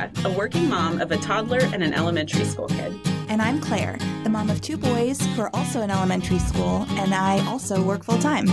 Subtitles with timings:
[0.00, 2.94] Sarah, a working mom of a toddler and an elementary school kid.
[3.28, 7.14] And I'm Claire, the mom of two boys who are also in elementary school, and
[7.14, 8.46] I also work full time.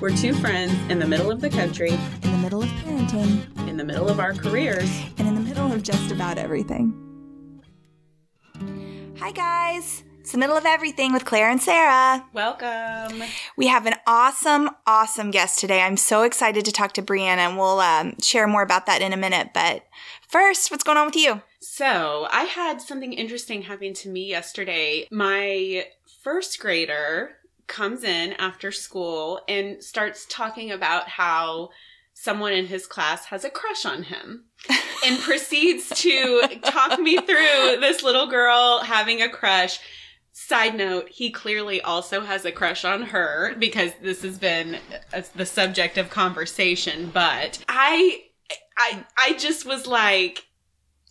[0.00, 1.90] We're two friends in the middle of the country,
[2.22, 4.88] In the middle of parenting, in the middle of our careers.
[5.18, 6.94] and in the middle of just about everything.
[9.18, 10.04] Hi, guys.
[10.20, 12.24] It's the middle of everything with Claire and Sarah.
[12.34, 13.22] Welcome.
[13.56, 15.80] We have an awesome, awesome guest today.
[15.80, 19.12] I'm so excited to talk to Briana, and we'll um, share more about that in
[19.14, 19.50] a minute.
[19.54, 19.84] But
[20.28, 21.42] first, what's going on with you?
[21.60, 25.08] So, I had something interesting happen to me yesterday.
[25.10, 25.86] My
[26.22, 27.30] first grader
[27.66, 31.70] comes in after school and starts talking about how
[32.14, 34.46] someone in his class has a crush on him
[35.06, 39.78] and proceeds to talk me through this little girl having a crush.
[40.32, 44.78] Side note, he clearly also has a crush on her because this has been
[45.12, 48.27] uh, the subject of conversation, but I
[48.76, 50.44] I I just was like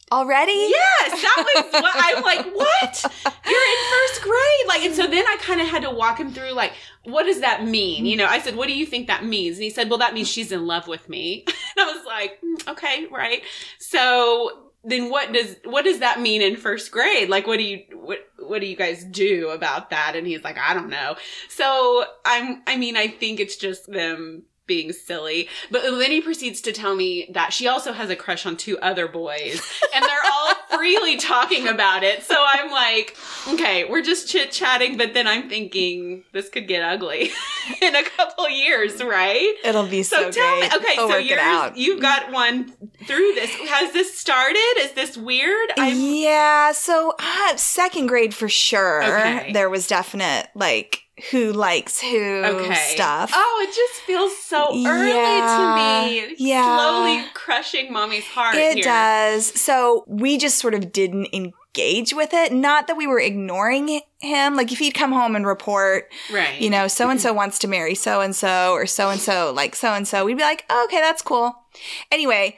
[0.10, 0.54] Already?
[0.54, 3.06] Yes, that was what I'm like, what?
[3.46, 4.68] You're in first grade.
[4.68, 6.72] Like, and so then I kind of had to walk him through, like,
[7.04, 8.06] what does that mean?
[8.06, 9.58] You know, I said, what do you think that means?
[9.58, 11.46] And he said, well, that means she's in love with me.
[11.78, 13.44] And I was like, "Mm, okay, right.
[13.78, 17.30] So then what does, what does that mean in first grade?
[17.30, 20.16] Like, what do you, what, what do you guys do about that?
[20.16, 21.18] And he's like, I don't know.
[21.50, 25.48] So I'm, I mean, I think it's just them being silly.
[25.72, 28.78] But then he proceeds to tell me that she also has a crush on two
[28.80, 29.62] other boys
[29.96, 32.24] and they're all freely talking about it.
[32.24, 36.84] So I'm like, okay, we're just chit chatting, but then I'm thinking this could get
[36.84, 37.32] ugly
[37.82, 39.54] in a couple years, right?
[39.64, 40.72] It'll be So, so, tell great.
[40.72, 41.78] me, okay, We'll so out.
[41.78, 42.70] you've got one
[43.06, 43.50] through this.
[43.70, 44.74] Has this started?
[44.80, 45.70] Is this weird?
[45.78, 49.04] I'm, yeah, so uh, second grade for sure.
[49.04, 49.52] Okay.
[49.54, 52.74] There was definite like who likes who okay.
[52.94, 53.32] stuff.
[53.34, 56.36] Oh, it just feels so early Yeah, to me.
[56.38, 56.78] yeah.
[56.78, 58.56] Slowly crushing mommy's heart.
[58.56, 58.84] it here.
[58.84, 59.48] does.
[59.60, 62.54] So we just sort of didn't engage with it.
[62.54, 64.56] Not that we were ignoring him.
[64.56, 66.62] Like if he'd come home and report, Right.
[66.62, 69.52] you know, so and so wants to marry so and so, or so and so
[69.56, 71.56] like so and so, we'd be like, oh, okay, that's cool.
[72.12, 72.58] Anyway.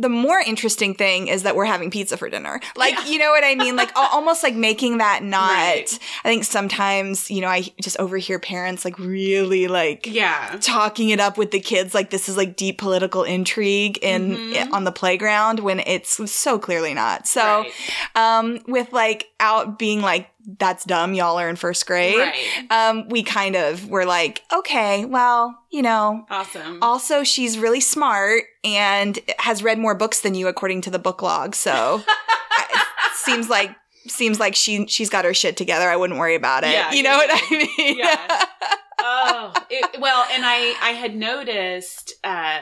[0.00, 2.60] The more interesting thing is that we're having pizza for dinner.
[2.76, 3.06] Like, Yeah.
[3.06, 3.76] you know what I mean?
[3.76, 5.50] Like, almost like making that not.
[5.52, 5.98] Right.
[6.24, 10.56] I think sometimes, you know, I just overhear parents like really like Yeah.
[10.60, 14.72] talking it up with the kids like this is like deep political intrigue in Mhm.
[14.72, 17.26] on the playground when it's so clearly not.
[17.28, 17.72] So, Right.
[18.14, 20.28] um, with like out being like
[20.58, 22.18] that's dumb, y'all are in first grade.
[22.18, 22.70] Right.
[22.70, 26.78] Um, we kind of were like, okay, well, you know, Awesome.
[26.82, 31.22] also she's really smart and has read more books than you according to the book
[31.22, 31.54] log.
[31.54, 32.02] So,
[32.58, 33.74] it seems like
[34.06, 35.88] seems like she she's got her shit together.
[35.88, 36.72] I wouldn't worry about it.
[36.72, 37.98] Yeah, you know yeah, what I mean?
[37.98, 38.44] Yeah.
[39.00, 42.60] oh, it, well, and I I had noticed uh,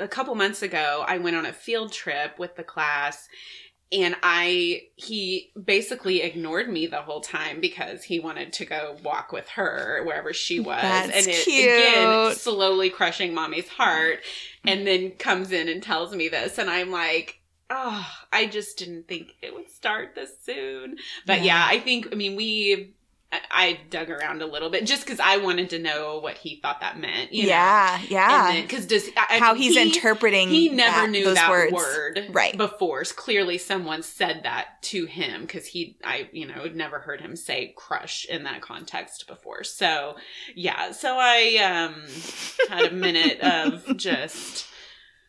[0.00, 3.28] a couple months ago I went on a field trip with the class.
[3.90, 9.32] And I, he basically ignored me the whole time because he wanted to go walk
[9.32, 10.82] with her wherever she was.
[10.82, 14.20] That's and it, again, slowly crushing mommy's heart.
[14.64, 16.58] And then comes in and tells me this.
[16.58, 17.40] And I'm like,
[17.70, 20.96] oh, I just didn't think it would start this soon.
[21.26, 21.66] But yeah, Yeah.
[21.68, 22.94] I think, I mean, we,
[23.30, 26.56] I, I dug around a little bit just because I wanted to know what he
[26.62, 27.32] thought that meant.
[27.32, 28.60] You yeah, yeah.
[28.62, 31.72] Because does I, How he's he, interpreting He never that- knew that words.
[31.72, 32.56] word Right.
[32.56, 33.04] before.
[33.04, 37.36] Clearly, someone said that to him because he, I, you know, had never heard him
[37.36, 39.62] say crush in that context before.
[39.62, 40.16] So,
[40.54, 40.92] yeah.
[40.92, 41.56] So I
[41.90, 42.02] um
[42.70, 44.66] had a minute of just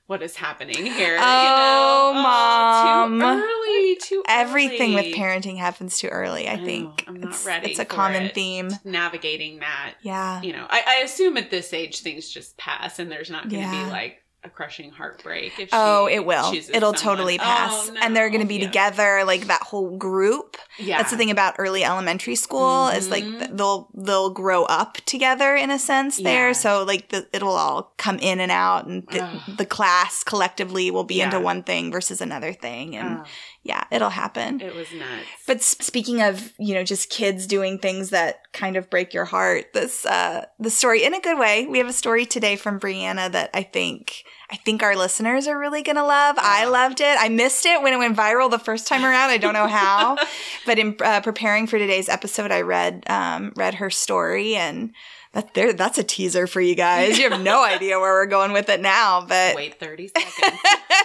[0.09, 1.17] what is happening here.
[1.21, 2.21] Oh, you know?
[2.23, 3.19] Mom.
[3.19, 6.47] too early, too Everything with parenting happens too early.
[6.47, 8.33] I I know, think I'm not it's, ready it's a common it.
[8.33, 8.71] theme.
[8.83, 13.11] Navigating that Yeah, you know, I, I assume at this age things just pass and
[13.11, 13.85] there's not going to Yeah.
[13.85, 15.59] be like a crushing heartbreak.
[15.59, 16.53] If Oh, it will.
[16.53, 16.95] It'll someone.
[16.95, 17.91] totally Oh, pass.
[18.01, 18.55] and they're going to be.
[18.55, 18.67] Yeah.
[18.67, 20.55] together, like that whole group.
[20.77, 23.57] Yeah, That's the thing about early elementary school is like Mhm.
[23.57, 26.47] they'll they'll grow up together in a sense there.
[26.47, 26.53] Yeah.
[26.53, 31.03] So like the, it'll all come in and out, and the, the class collectively will
[31.03, 31.25] be Yeah.
[31.25, 33.23] into one thing versus another thing, and Oh,
[33.63, 34.61] yeah, it'll happen.
[34.61, 35.25] it was nuts.
[35.47, 39.73] But speaking of, you know, just kids doing things that kind of break your heart,
[39.73, 41.65] this uh the story in a good way.
[41.65, 45.59] We have a story today from Briana that I think I think our listeners are
[45.59, 46.35] really going to love.
[46.39, 47.17] I loved it.
[47.19, 49.29] I missed it when it went viral the first time around.
[49.29, 50.17] I don't know how.
[50.65, 54.91] but in uh, preparing for today's episode, I read um read her story and
[55.33, 57.19] that there that's a teaser for you guys.
[57.19, 60.59] You have no idea where we're going with it now, but Wait thirty seconds.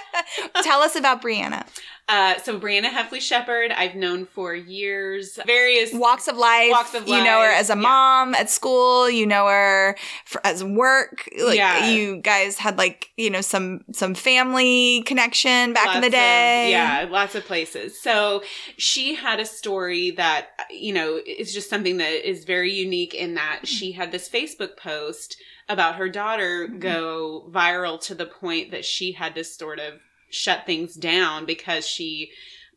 [0.62, 1.66] Tell us about Briana.
[2.06, 5.38] Uh, so Briana Hefley Shepard, I've known for years.
[5.46, 6.70] Various Walks of life.
[6.70, 7.18] Walks of life.
[7.18, 7.80] You know her as a yeah.
[7.80, 9.08] mom at school.
[9.08, 9.96] You know her
[10.26, 11.26] for, as work.
[11.42, 11.88] Like Yeah.
[11.88, 16.12] you guys had like you know some some family connection back in Lots the of-
[16.12, 16.70] day.
[16.72, 17.98] yeah, lots of places.
[17.98, 18.42] So
[18.76, 23.34] she had a story that, you know, is just something that is very unique in
[23.36, 25.36] that she had this Facebook post
[25.70, 26.78] about her daughter Mm-hmm.
[26.80, 29.94] go viral to the point that she had to sort of
[30.34, 32.30] shut things down because she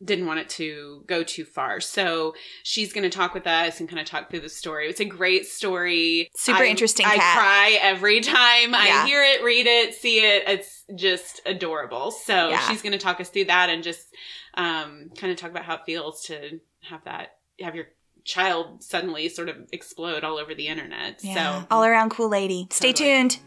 [0.04, 1.80] didn't want it to go too far.
[1.80, 4.88] So she's going to talk with us and kind of talk through the story.
[4.88, 6.30] It's a great story.
[6.36, 7.36] Super I- interesting I cat.
[7.36, 9.02] cry every time Yeah.
[9.02, 10.44] I hear it, read it, see it.
[10.46, 12.12] It's just adorable.
[12.12, 12.60] So Yeah.
[12.68, 14.06] she's going to talk us through that and just
[14.54, 17.30] um, kind of talk about how it feels to have that,
[17.60, 17.86] have your
[18.24, 21.18] child suddenly sort of explode all over the internet.
[21.24, 22.68] Yeah, So all around cool lady.
[22.70, 23.28] Stay Totally.
[23.28, 23.38] tuned.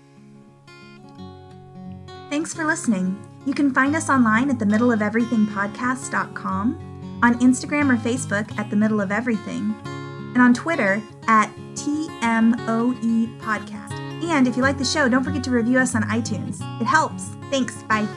[2.30, 3.18] Thanks for listening.
[3.46, 8.58] You can find us online at the middle of everything podcast.com, on Instagram or Facebook
[8.58, 13.92] at the middle of everything, and on Twitter at TMOE podcast.
[14.24, 16.62] And if you like the show, don't forget to review us on iTunes.
[16.80, 17.30] It helps.
[17.50, 17.84] Thanks.
[17.84, 18.08] Bye.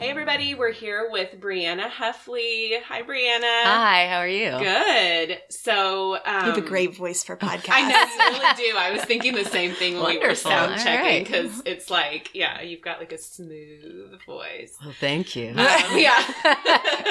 [0.00, 2.80] Hey, everybody, we're here with Briana Hefley.
[2.84, 3.64] Hi, Briana.
[3.64, 4.48] Hi, how are you?
[4.58, 5.42] Good.
[5.50, 7.68] So, um, you have a great voice for podcasts.
[7.68, 8.78] I know you really do.
[8.78, 11.26] I was thinking the same thing when we were sound All checking right.
[11.26, 14.74] because it's like, yeah, you've got like a smooth voice.
[14.82, 15.50] Well, thank you.
[15.50, 16.22] Um, yeah.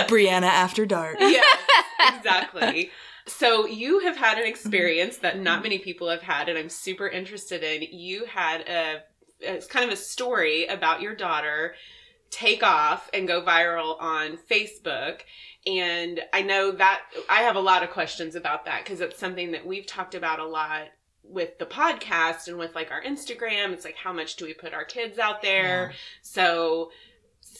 [0.07, 1.17] Briana After Dark.
[1.29, 1.43] Yeah,
[2.17, 2.89] exactly.
[3.27, 7.07] So you have had an experience that not many people have had, and I'm super
[7.07, 7.83] interested in.
[7.91, 9.03] You had a
[9.41, 11.75] it's kind of a story about your daughter
[12.29, 15.21] take off and go viral on Facebook.
[15.65, 19.51] And I know that I have a lot of questions about that because it's something
[19.51, 20.89] that we've talked about a lot
[21.23, 23.71] with the podcast and with like our Instagram.
[23.71, 25.93] It's like, how much do we put our kids out there?
[26.21, 26.91] So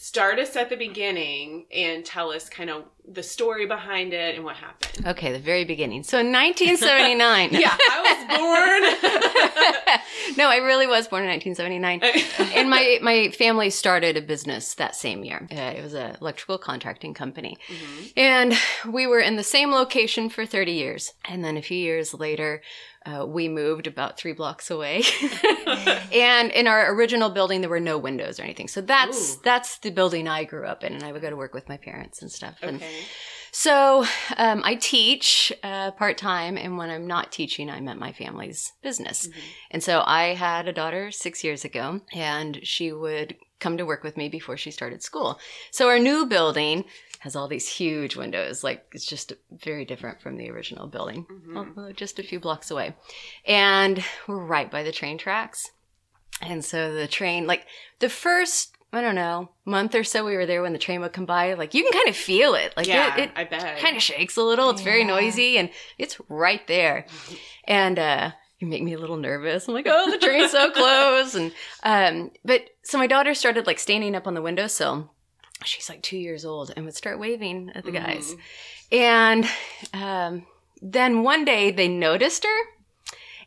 [0.01, 4.45] start us at the beginning and tell us kind of the story behind it and
[4.45, 5.05] what happened.
[5.05, 6.03] Okay, the very beginning.
[6.03, 7.49] So in 1979.
[7.59, 8.81] Yeah, I was born.
[10.37, 12.01] no, I really was born in 1979.
[12.55, 15.47] and my my family started a business that same year.
[15.51, 18.13] Uh, it was an electrical contracting company, Mhm.
[18.15, 18.57] and
[18.93, 21.13] we were in the same location for 30 years.
[21.25, 22.61] And then a few years later,
[23.05, 25.03] uh, we moved about three blocks away.
[26.11, 28.67] and in our original building, there were no windows or anything.
[28.67, 29.41] So that's Ooh.
[29.43, 31.77] that's the building I grew up in, and I would go to work with my
[31.77, 32.57] parents and stuff.
[32.61, 33.03] And Okay.
[33.51, 34.05] so
[34.37, 38.73] um, I teach uh, part time, and when I'm not teaching, I'm at my family's
[38.81, 39.27] business.
[39.27, 39.33] Mhm.
[39.71, 44.03] And so I had a daughter six years ago, and she would come to work
[44.03, 45.39] with me before she started school.
[45.71, 46.85] So our new building
[47.19, 51.57] has all these huge windows, like it's just very different from the original building, Mhm.
[51.57, 52.95] although just a few blocks away.
[53.45, 55.71] And we're right by the train tracks.
[56.42, 57.66] And so the train, like
[58.00, 61.12] the first, I don't know, month or so we were there when the train would
[61.13, 62.74] come by, like you can kind of feel it.
[62.77, 63.80] Like yeah, it, it I bet.
[63.80, 64.69] kind of shakes a little.
[64.69, 67.06] It's very noisy and it's right there.
[67.66, 69.68] And uh you make me a little nervous.
[69.68, 71.33] I'm like, oh, the train's so close.
[71.36, 75.13] And um, but so my daughter started like standing up on the windowsill.
[75.65, 78.33] She's like two years old and would start waving at the guys.
[78.33, 78.39] Mhm.
[78.91, 79.50] And
[79.94, 80.45] um,
[80.81, 82.57] then one day they noticed her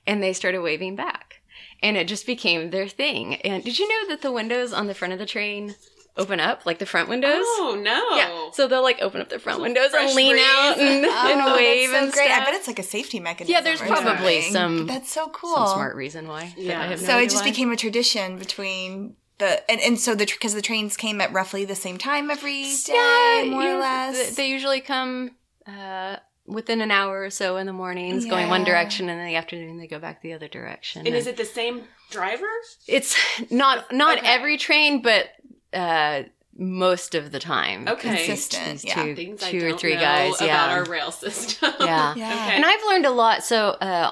[0.06, 1.40] and they started waving back.
[1.82, 3.36] And it just became their thing.
[3.36, 5.74] And did you know that the windows on the front of the train
[6.16, 7.42] open up, like the front windows?
[7.44, 8.16] Oh no!
[8.16, 8.50] Yeah.
[8.52, 10.46] So they'll like open up their front windows Fresh and lean breeze.
[10.46, 12.26] out and, and Oh, wave that's so and great.
[12.26, 12.40] stuff.
[12.40, 13.52] I bet it's like a safety mechanism.
[13.52, 14.52] Yeah, there's probably something.
[14.52, 15.56] some- That's so cool.
[15.56, 16.54] Some smart reason why.
[16.56, 16.80] Yeah.
[16.82, 17.50] I have no So it just why.
[17.50, 21.64] became a tradition between the and, and so the because the trains came at roughly
[21.64, 24.34] the same time every day, more you- or less.
[24.36, 25.32] They usually come
[25.66, 26.16] uh,
[26.46, 29.78] within an hour or so in the mornings, going one direction, and in the afternoon
[29.78, 31.06] they go back the other direction.
[31.06, 32.46] And is it the same driver?
[32.86, 33.16] It's
[33.50, 34.26] not not Okay.
[34.28, 35.26] every train, but
[35.72, 37.88] uh, most of the time.
[37.88, 38.16] Okay.
[38.16, 38.84] Consistent.
[38.84, 39.02] Yeah.
[39.02, 40.34] two, Things two or don't three know guys.
[40.36, 40.70] about Yeah.
[40.72, 41.72] our rail system.
[41.80, 42.14] Yeah.
[42.14, 42.26] Yeah.
[42.32, 42.56] Okay.
[42.56, 43.42] And I've learned a lot.
[43.44, 44.10] So uh,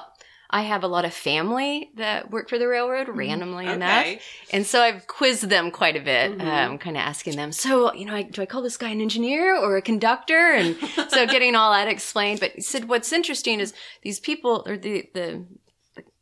[0.53, 4.01] I have a lot of family that work for the railroad, randomly enough.
[4.05, 4.19] okay.
[4.51, 6.41] And so I've quizzed them quite a bit, Mhm.
[6.45, 8.99] um, kind of asking them, so, you know, I, do I call this guy an
[9.01, 10.51] engineer or a conductor?
[10.53, 10.75] And
[11.09, 12.39] so getting all that explained.
[12.41, 15.45] But he said, what's interesting is these people, or the, the,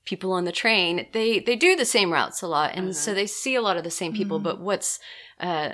[0.06, 2.72] people on the train, they, they do the same routes a lot.
[2.76, 3.16] And so Uh-huh.
[3.16, 4.40] they see a lot of the same people.
[4.40, 4.44] Mhm.
[4.44, 5.00] But what's,
[5.40, 5.74] uh,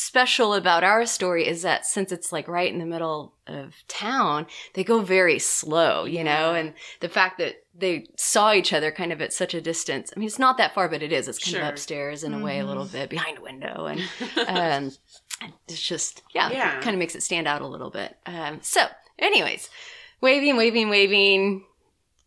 [0.00, 4.46] special about our story is that since it's like right in the middle of town,
[4.74, 9.12] they go very slow, you know, and the fact that they saw each other kind
[9.12, 10.12] of at such a distance.
[10.14, 11.26] I mean, it's not that far, but it is.
[11.26, 11.62] It's kind Sure.
[11.62, 12.92] of upstairs in a way, a little Mhm.
[12.92, 14.00] bit behind a window, and
[14.48, 14.92] um,
[15.68, 16.80] it's just yeah, Yeah.
[16.80, 18.16] kind of makes it stand out a little bit.
[18.24, 18.86] Um, so,
[19.18, 19.68] anyways,
[20.20, 21.64] waving, waving, waving.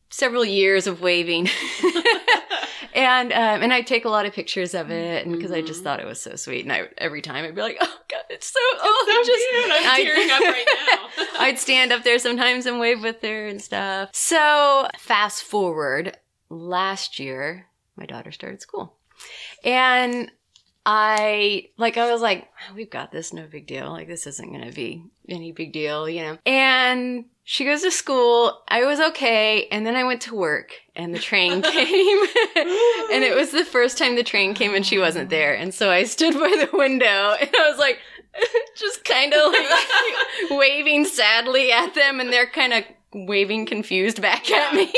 [0.10, 1.48] Several years of waving.
[2.94, 5.82] and um, and I take a lot of pictures of it, and because I just
[5.82, 5.84] Mhm.
[5.84, 8.48] thought it was so sweet, and I every time I'd be like, oh god, it's
[8.48, 9.72] so oh, so just cute.
[9.72, 11.40] I'm I- tearing up right now.
[11.40, 14.10] I'd stand up there sometimes and wave with her and stuff.
[14.14, 16.18] So fast forward
[16.50, 18.98] last year, my daughter started school,
[19.64, 20.32] and
[20.86, 23.90] I like I was like, we've got this, no big deal.
[23.92, 26.38] Like this isn't gonna be any big deal, you know.
[26.46, 28.62] And she goes to school.
[28.68, 31.68] I was okay, and then I went to work, and the train came,
[32.56, 35.54] and it was the first time the train came, and she wasn't there.
[35.54, 38.00] And so I stood by the window, and I was like,
[38.78, 39.68] just kind of like
[40.52, 42.84] waving sadly at them, and they're kind of
[43.14, 44.92] waving confused back at me.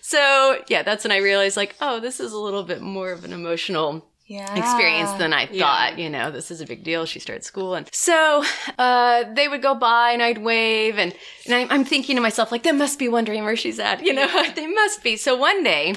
[0.00, 3.24] so yeah, that's when I realized, like, oh, this is a little bit more of
[3.24, 4.54] an emotional Yeah.
[4.56, 5.64] experience than I Yeah.
[5.64, 5.98] thought.
[5.98, 7.06] You know, this is a big deal.
[7.06, 8.44] She started school, and so
[8.78, 11.14] uh, they would go by, and I'd wave, and
[11.46, 14.04] and I'm, I'm thinking to myself, like, they must be wondering where she's at.
[14.04, 14.52] You know, Yeah.
[14.54, 15.16] they must be.
[15.16, 15.94] So one day.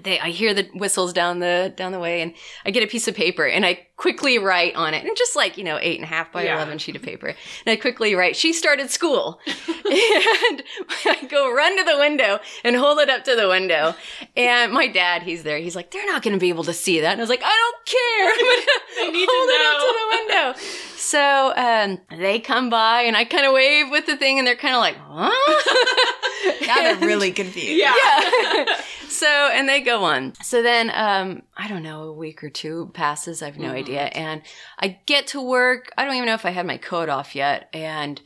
[0.00, 2.32] They, I hear the whistles down the down the way, and
[2.64, 5.58] I get a piece of paper, and I quickly write on it, and just like
[5.58, 6.56] you know, eight and a half by Yeah.
[6.56, 10.62] eleven sheet of paper, and I quickly write, "She started school," and
[11.04, 13.94] I go run to the window and hold it up to the window,
[14.34, 15.58] and my dad, he's there.
[15.58, 17.42] He's like, "They're not going to be able to see that." And I was like,
[17.44, 19.06] "I don't care.
[19.06, 23.16] I'm need to hold it up to the window." So um, they come by, and
[23.16, 26.96] I kind of wave with the thing, and they're kind of like, "Huh?" Now they're
[27.06, 27.68] really confused.
[27.70, 27.94] Yeah.
[27.96, 28.80] yeah.
[29.08, 30.34] so, and they go on.
[30.42, 33.42] So then, um, I don't know, a week or two passes.
[33.42, 33.74] I have no Mhm.
[33.78, 34.02] idea.
[34.06, 34.42] And
[34.78, 35.90] I get to work.
[35.98, 37.68] I don't even know if I had my coat off yet.
[37.72, 38.20] And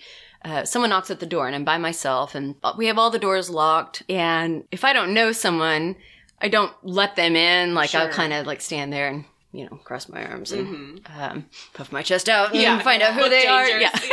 [0.44, 2.34] uh, someone knocks at the door, and I'm by myself.
[2.34, 4.02] And we have all the doors locked.
[4.08, 5.96] And if I don't know someone,
[6.42, 7.74] I don't let them in.
[7.74, 9.24] Like I'll kind of like stand there and
[9.56, 11.18] you know cross my arms and Mhm.
[11.20, 12.78] um, puff my chest out and Yeah.
[12.80, 13.94] find out who Look they dangerous.
[13.94, 14.06] are.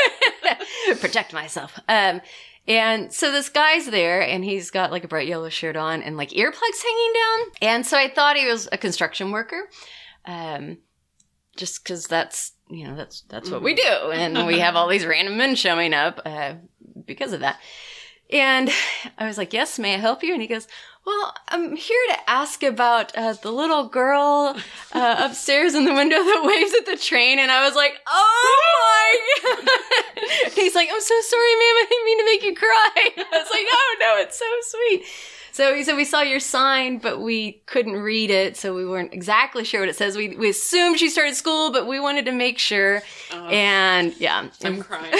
[0.45, 0.95] Yeah.
[1.01, 1.77] Protect myself.
[1.89, 2.21] Um,
[2.67, 6.15] and so this guy's there and he's got like a bright yellow shirt on and
[6.15, 7.39] like earplugs hanging down.
[7.61, 9.67] And so I thought he was a construction worker.
[10.25, 10.77] Um,
[11.57, 14.11] just cause that's, you know, that's, that's what we do.
[14.13, 16.53] And we have all these random men showing up, uh,
[17.05, 17.59] because of that.
[18.33, 18.69] And
[19.19, 20.33] I was like, yes, may I help you?
[20.33, 20.67] And he goes,
[21.05, 24.55] well, I'm here to ask about uh, the little girl
[24.93, 27.37] uh, upstairs in the window that waves at the train.
[27.39, 30.53] And I was like, oh my God.
[30.55, 31.75] He's like, I'm so sorry, ma'am.
[31.77, 32.89] I didn't mean to make you cry.
[33.33, 35.03] I was like, no, no, it's so sweet.
[35.51, 38.57] So he said, we saw your sign, but we couldn't read it.
[38.57, 40.17] So we weren't exactly sure what it says.
[40.17, 43.03] We, we assumed she started school, but we wanted to make sure.
[43.31, 44.39] Oh, And yeah.
[44.39, 45.13] I'm And- crying.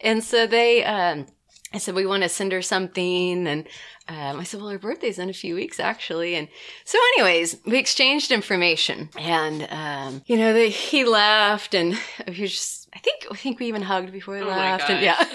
[0.00, 1.26] and so they, um,
[1.72, 3.46] I said, we want to send her something.
[3.46, 3.66] And
[4.08, 6.34] um, I said, well, her birthday's in a few weeks, actually.
[6.34, 6.48] And
[6.84, 9.08] so, anyways, we exchanged information.
[9.16, 11.94] And, um, you know, they, he left and
[12.26, 14.90] he was just, I think, I think we even hugged before he Oh left.
[14.90, 15.26] And gosh.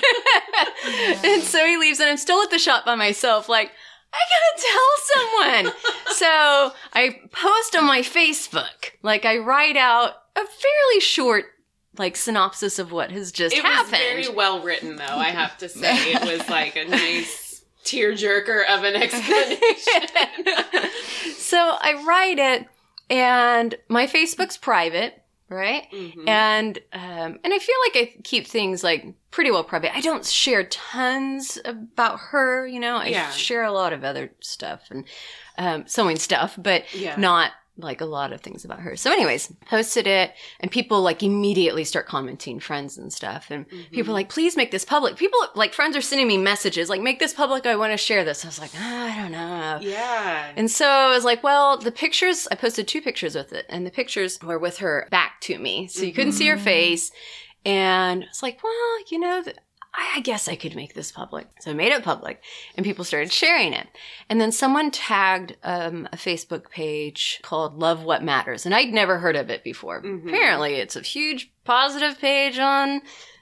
[0.85, 1.21] yeah.
[1.31, 3.71] and so he leaves and I'm still at the shop by myself, like,
[4.13, 5.73] I gotta tell someone.
[6.15, 11.45] so I post on my Facebook, like I write out a fairly short
[11.97, 13.73] like synopsis of what has just happened.
[13.73, 14.23] It was happened.
[14.25, 15.03] very well written, though.
[15.05, 20.89] I have to say, it was like a nice tearjerker of an explanation.
[21.37, 22.67] so I write it,
[23.09, 25.85] and my Facebook's private, right?
[25.93, 26.27] Mhm.
[26.27, 29.95] And um, and I feel like I keep things like pretty well private.
[29.95, 32.95] I don't share tons about her, you know.
[32.97, 33.29] I Yeah.
[33.31, 35.05] share a lot of other stuff and
[35.57, 37.15] um, sewing stuff, but yeah.
[37.17, 38.95] not like a lot of things about her.
[38.95, 43.91] So, anyways, posted it, and people like immediately start commenting, friends and stuff, and Mhm.
[43.91, 45.17] people are like, please make this public.
[45.17, 47.65] People like friends are sending me messages like, make this public.
[47.65, 48.45] I want to share this.
[48.45, 49.79] I was like, "Ah, I don't know.
[49.81, 50.51] Yeah.
[50.55, 53.85] And so I was like, well, the pictures, I posted two pictures with it, and
[53.85, 55.87] the pictures were with her back to me.
[55.87, 56.61] So you couldn't see her Mhm.
[56.63, 57.11] face.
[57.65, 59.43] And it's like, well, you know,
[59.95, 61.47] I I guess I could make this public.
[61.59, 62.41] So I made it public,
[62.75, 63.87] and people started sharing it.
[64.29, 69.17] And then someone tagged um, a Facebook page called Love What Matters, and I'd never
[69.19, 70.01] heard of it before.
[70.01, 70.27] Mhm.
[70.29, 73.01] Apparently, it's a huge positive page on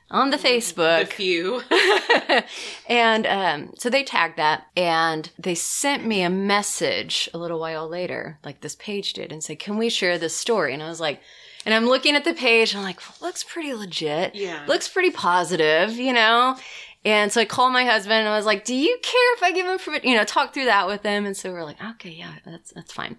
[0.10, 1.10] on the Facebook.
[1.10, 1.62] The few.
[2.88, 7.88] and um, so they tagged that and they sent me a message a little while
[7.88, 10.74] later, like this page did, and said, Can we share this story?
[10.74, 11.20] And I was like,
[11.66, 14.36] and I'm looking at the page and I'm like, looks pretty legit.
[14.36, 14.64] Yeah.
[14.68, 16.58] Looks pretty positive, you know?
[17.06, 19.52] And so I called my husband and I was like, Do you care if I
[19.52, 20.08] give him permission?
[20.10, 21.26] You know, talk through that with him.
[21.26, 23.18] And so we're like, okay, yeah, that's that's fine.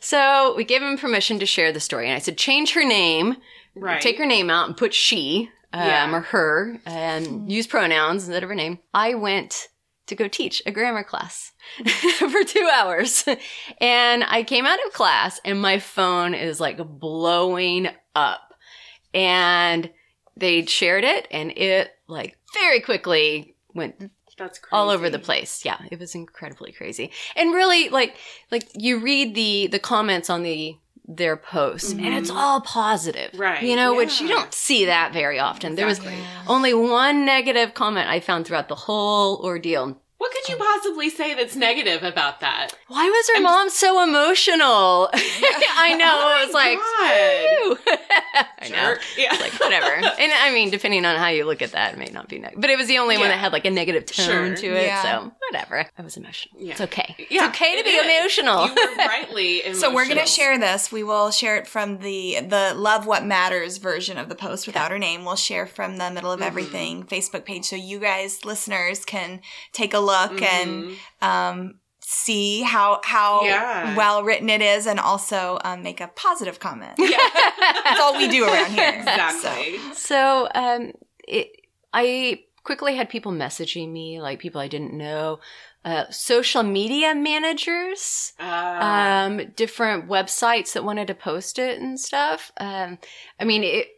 [0.00, 2.06] So we gave him permission to share the story.
[2.08, 3.36] And I said, change her name
[3.74, 4.00] right.
[4.00, 6.12] take her name out and put she um, Yeah.
[6.14, 8.78] or her and use pronouns instead of her name.
[8.92, 9.68] I went
[10.06, 11.52] to go teach a grammar class
[12.18, 13.24] for two hours.
[13.80, 18.54] And I came out of class and my phone is like blowing up.
[19.12, 19.90] And
[20.36, 24.70] they shared it and it like very quickly went That's crazy.
[24.72, 25.64] all over the place.
[25.64, 27.12] Yeah, it was incredibly crazy.
[27.36, 28.16] And really like
[28.50, 32.36] like you read the the comments on the their posts and it's Mhm.
[32.36, 33.30] all positive.
[33.38, 35.74] Right, You know, which you don't see that very often.
[35.74, 36.24] There was Exactly.
[36.48, 39.98] only one negative comment I found throughout the whole ordeal.
[40.24, 42.68] What could you possibly say that's negative about that?
[42.88, 45.10] Why was her I'm mom so emotional?
[45.12, 46.38] I know.
[46.40, 48.48] it was like, God.
[48.62, 48.94] I know.
[49.18, 49.36] Yeah.
[49.38, 49.92] Like whatever.
[49.94, 52.58] And I mean, depending on how you look at that, it may not be negative.
[52.62, 54.56] But it was the only one that had like a negative tone Sure.
[54.56, 54.86] to it.
[54.86, 55.02] Yeah.
[55.02, 55.84] So whatever.
[55.98, 56.58] I was emotional.
[56.58, 56.72] Yeah.
[56.72, 57.14] It's okay.
[57.30, 58.16] Yeah, it's okay to it be is.
[58.18, 58.66] emotional.
[58.68, 59.80] You were rightly emotional.
[59.90, 60.90] So we're gonna share this.
[60.90, 64.90] We will share it from the the Love What Matters version of the post without
[64.90, 65.26] her name.
[65.26, 66.46] We'll share from the Middle of Mhm.
[66.46, 69.42] Everything Facebook page, so you guys listeners can
[69.74, 70.96] take a look and Mhm.
[71.22, 73.94] um, see how how Yeah.
[73.96, 76.94] well written it is, and also um, make a positive comment.
[76.98, 77.16] Yeah.
[77.84, 78.90] That's all we do around here.
[78.98, 79.78] Exactly.
[79.94, 80.92] So, um,
[81.26, 81.48] it,
[81.92, 85.40] I quickly had people messaging me, like people I didn't know,
[85.84, 88.44] uh, social media managers, Uh,
[88.90, 92.52] um, different websites that wanted to post it and stuff.
[92.58, 92.98] Um,
[93.40, 93.88] I mean, it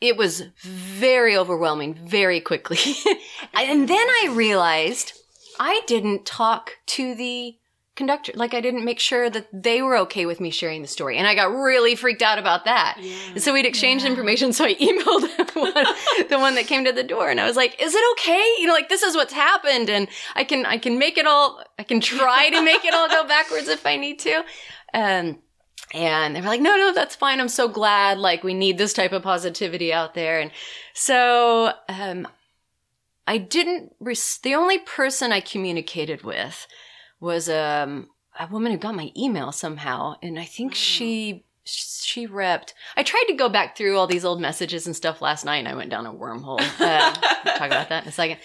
[0.00, 2.78] it was very overwhelming very quickly,
[3.54, 5.12] and then I realized
[5.58, 7.56] I didn't talk to the
[7.96, 11.16] conductor like i didn't make sure that they were okay with me sharing the story
[11.18, 13.12] and i got really freaked out about that yeah.
[13.32, 14.10] and so we'd exchanged Yeah.
[14.12, 14.52] information.
[14.52, 17.82] So I emailed one, the one that came to the door, and I was like,
[17.82, 18.54] "Is it okay?
[18.60, 21.60] You know, like this is what's happened, and I can I can make it all.
[21.76, 24.44] I can try to make it all go backwards if I need to."
[24.94, 25.38] Um,
[25.92, 27.40] and they were like, "No, no, that's fine.
[27.40, 28.18] I'm so glad.
[28.18, 30.52] Like we need this type of positivity out there." And
[30.94, 32.28] so um,
[33.28, 33.94] I didn't.
[34.00, 36.66] Res- the only person I communicated with
[37.20, 38.08] was um,
[38.40, 40.76] a woman who got my email somehow, and I think Wow.
[40.76, 42.72] she she repped.
[42.96, 45.68] I tried to go back through all these old messages and stuff last night, and
[45.68, 46.60] I went down a wormhole.
[46.80, 48.38] Uh, we'll talk about that in a second.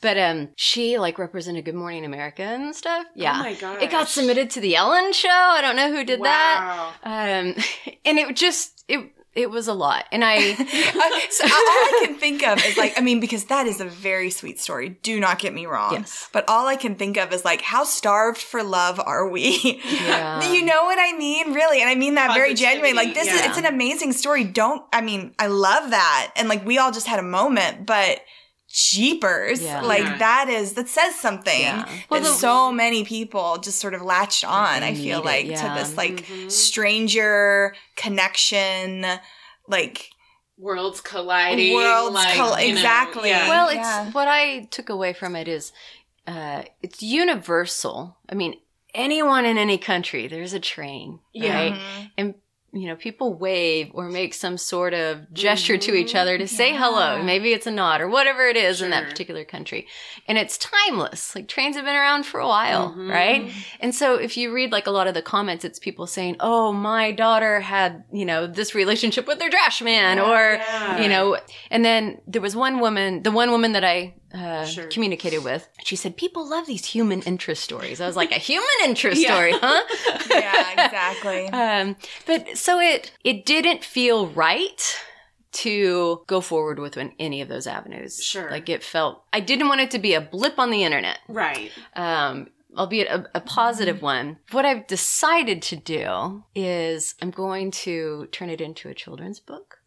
[0.00, 3.04] But um, she like represented Good Morning America and stuff.
[3.14, 3.82] Yeah, Oh my god.
[3.82, 5.28] it got submitted to the Ellen Show.
[5.28, 6.92] I don't know who did that.
[7.04, 7.12] Wow.
[7.12, 7.54] Um,
[8.06, 10.54] and it just it it was a lot, and I
[11.30, 14.30] so all I can think of is like, I mean, because that is a very
[14.30, 14.98] sweet story.
[15.02, 15.92] Do not get me wrong.
[15.92, 16.28] Yes.
[16.32, 19.80] But all I can think of is like, how starved for love are we?
[19.84, 20.52] Yeah.
[20.52, 21.52] you know what I mean?
[21.52, 21.80] Really.
[21.80, 22.92] And I mean that very genuinely.
[22.92, 24.42] Like this is, it's an amazing story.
[24.44, 26.32] Don't, I mean, I love that.
[26.36, 28.20] And like, we all just had a moment, but
[28.72, 29.60] jeepers.
[29.62, 29.82] Yeah.
[29.82, 30.18] Like Yeah.
[30.18, 31.60] that is, that says something.
[31.60, 31.88] Yeah.
[32.10, 35.46] That the- so many people just sort of latched on, I Need feel it, like,
[35.46, 35.74] yeah.
[35.74, 36.50] to this like Mhm.
[36.50, 39.06] stranger connection,
[39.68, 40.10] like
[40.56, 41.74] Worlds colliding.
[41.74, 43.30] Worlds like, coll- you know, exactly.
[43.30, 43.48] yeah.
[43.48, 44.10] Well, it's Yeah.
[44.10, 45.72] what I took away from it is
[46.26, 48.18] uh, it's universal.
[48.28, 48.54] I mean,
[48.94, 51.54] anyone in any country, there's a train, Yeah.
[51.54, 51.72] right?
[51.72, 52.10] Mhm.
[52.18, 52.34] And
[52.72, 56.20] you know, people wave or make some sort of gesture to each Mhm.
[56.20, 57.20] other to say hello.
[57.20, 59.88] Maybe it's a nod or whatever it is in that particular country.
[60.28, 61.34] And it's timeless.
[61.34, 63.10] Like trains have been around for a while, Mhm.
[63.10, 63.52] right?
[63.80, 66.72] And so if you read like a lot of the comments, it's people saying, "Oh,
[66.72, 71.02] my daughter had, you know, this relationship with their trash man," Yeah, or Yeah.
[71.02, 71.36] you know
[71.70, 74.86] and then there was one woman the one woman that i uh, Sure.
[74.86, 78.66] communicated with she said people love these human interest stories i was like a human
[78.84, 79.34] interest Yeah.
[79.34, 79.82] story huh
[80.30, 81.48] yeah, exactly.
[81.52, 84.80] um, but so it it didn't feel right
[85.52, 88.50] to go forward with any of those avenues Sure.
[88.50, 91.72] like it felt i didn't want it to be a blip on the internet Right.
[91.96, 94.38] um, albeit a, a positive one.
[94.52, 99.78] What I've decided to do is I'm going to turn it into a children's book.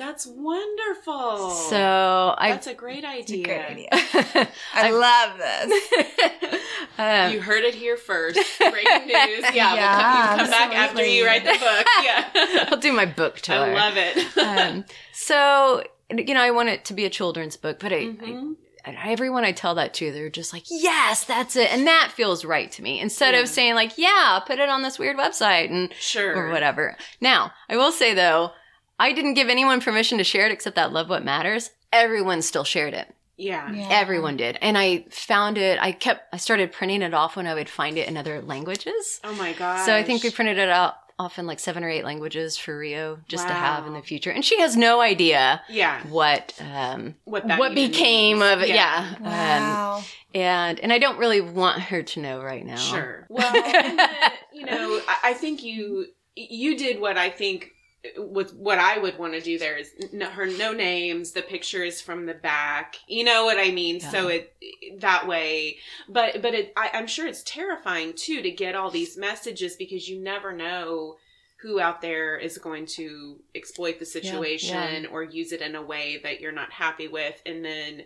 [0.00, 1.50] That's wonderful.
[1.50, 3.44] So I that's a great idea.
[3.44, 3.88] Great idea.
[4.74, 6.60] I love this.
[6.98, 8.38] um, You heard it here first.
[8.58, 9.44] Breaking news.
[9.52, 11.86] Yeah, Yeah, we'll come, you come back after you write the book.
[12.02, 12.68] Yeah.
[12.70, 13.56] I'll do my book tour.
[13.56, 14.38] I love it.
[14.38, 18.56] um, so you know, I want it to be a children's book, but I, Mhm.
[18.86, 22.44] I, everyone I tell that to, they're just like, "Yes, that's it," and that feels
[22.46, 22.98] right to me.
[23.00, 23.40] Instead Yeah.
[23.42, 26.34] of saying like, "Yeah, put it on this weird website," and Sure.
[26.34, 26.96] or whatever.
[27.20, 28.52] Now, I will say though,
[29.00, 31.70] I didn't give anyone permission to share it except that Love What Matters.
[31.92, 33.12] Everyone still shared it.
[33.36, 33.72] Yeah.
[33.72, 33.88] Yeah.
[33.90, 34.58] Everyone did.
[34.60, 37.96] And I found it, I kept, I started printing it off when I would find
[37.96, 39.18] it in other languages.
[39.24, 39.86] Oh my god.
[39.86, 42.78] So I think we printed it out off in like seven or eight languages for
[42.78, 44.30] Rio just to have in the future.
[44.30, 46.06] And she has no idea Yeah.
[46.08, 48.52] what, um, What that what became means.
[48.52, 48.68] of it.
[48.68, 49.14] Yeah.
[49.18, 50.02] Um, Wow.
[50.34, 52.76] and, and I don't really want her to know right now.
[52.76, 53.26] Sure.
[53.30, 54.08] Well, and then,
[54.52, 57.70] you know, I, I think you you did what I think
[58.16, 62.00] with what I would want to do there is no, her no names, the pictures
[62.00, 62.96] from the back.
[63.06, 64.00] You know what I mean?
[64.00, 64.54] So it
[65.00, 65.76] that way,
[66.08, 70.08] but but it, I, I'm sure it's terrifying too to get all these messages because
[70.08, 71.16] you never know
[71.58, 76.18] who out there is going to exploit the situation or use it in a way
[76.22, 78.04] that you're not happy with, and then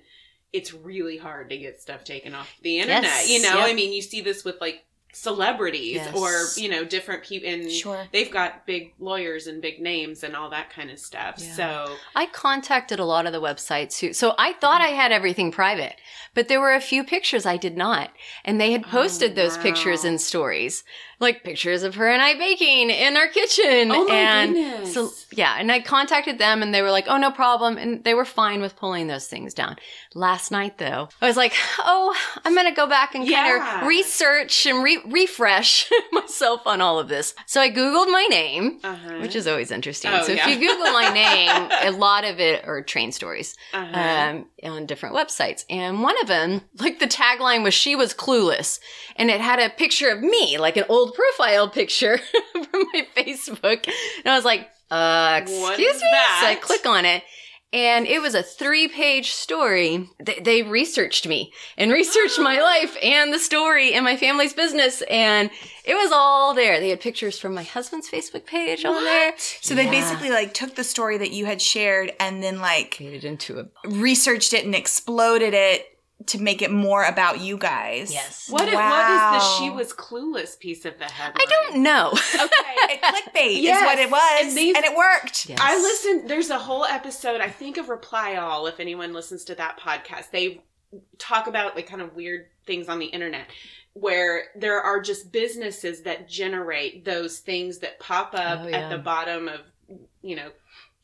[0.53, 3.05] it's really hard to get stuff taken off the internet.
[3.05, 3.69] Yes, You know, yep.
[3.69, 6.15] I mean, you see this with like celebrities Yes.
[6.15, 8.07] or you know different people and Sure.
[8.13, 11.55] they've got big lawyers and big names and all that kind of stuff Yeah.
[11.55, 15.51] so I contacted a lot of the websites who, so I thought I had everything
[15.53, 15.97] private,
[16.35, 18.11] but there were a few pictures I did not.
[18.45, 20.85] And they had posted Oh, those pictures and stories,
[21.21, 23.91] like pictures of her and I baking in our kitchen.
[23.91, 27.17] oh my and goodness so, yeah, and I contacted them and they were like, oh,
[27.17, 27.77] no problem.
[27.77, 29.77] And they were fine with pulling those things down.
[30.15, 33.87] Last night, though, I was like, oh, I'm going to go back and kind of
[33.89, 37.35] research and re- refresh myself on all of this.
[37.47, 38.79] So I Googled my name.
[38.83, 39.19] uh-huh.
[39.21, 40.13] Which is always interesting.
[40.15, 40.49] Oh, so yeah.
[40.49, 41.51] if you Google my name,
[41.83, 43.99] a lot of it are train stories uh-huh.
[43.99, 45.65] um, on different websites.
[45.69, 48.79] And one of them, like the tagline was "She was clueless,"
[49.17, 52.19] and it had a picture of me, like an old profile picture
[52.53, 53.87] from my Facebook.
[53.87, 56.39] And I was like, "Uh, excuse me." that?
[56.43, 57.23] So I click on it.
[57.73, 60.09] And it was a three page story.
[60.23, 65.03] They, they researched me and researched my life and the story and my family's business.
[65.11, 65.51] And
[65.85, 66.79] it was all there.
[66.79, 69.33] They had pictures from my husband's Facebook page on there.
[69.61, 69.91] So they Yeah.
[69.91, 73.59] basically like took the story that you had shared and then like Made it into
[73.59, 75.85] a researched it and exploded it
[76.27, 78.13] to make it more about you guys.
[78.13, 78.49] yes.
[78.49, 81.83] What, what, is, what is the she was clueless piece of the headline I don't
[81.83, 82.11] know.
[82.13, 82.49] okay
[82.95, 83.81] It clickbait Yes.
[83.81, 85.49] is what it was, And and, it worked.
[85.49, 85.59] Yes.
[85.61, 86.29] I listened.
[86.31, 87.41] There's a whole episode.
[87.41, 88.67] I think of Reply All.
[88.67, 90.63] If anyone listens to that podcast, they
[91.19, 93.47] talk about like kind of weird things on the internet
[93.95, 98.79] where there are just businesses that generate those things that pop up Oh, yeah.
[98.79, 99.61] at the bottom of
[100.23, 100.51] you know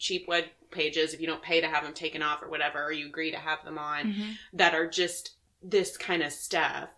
[0.01, 2.91] cheap web pages if you don't pay to have them taken off or whatever or
[2.93, 4.37] you agree to have them on Mhm.
[4.55, 5.33] that are just
[5.63, 6.89] this kind of stuff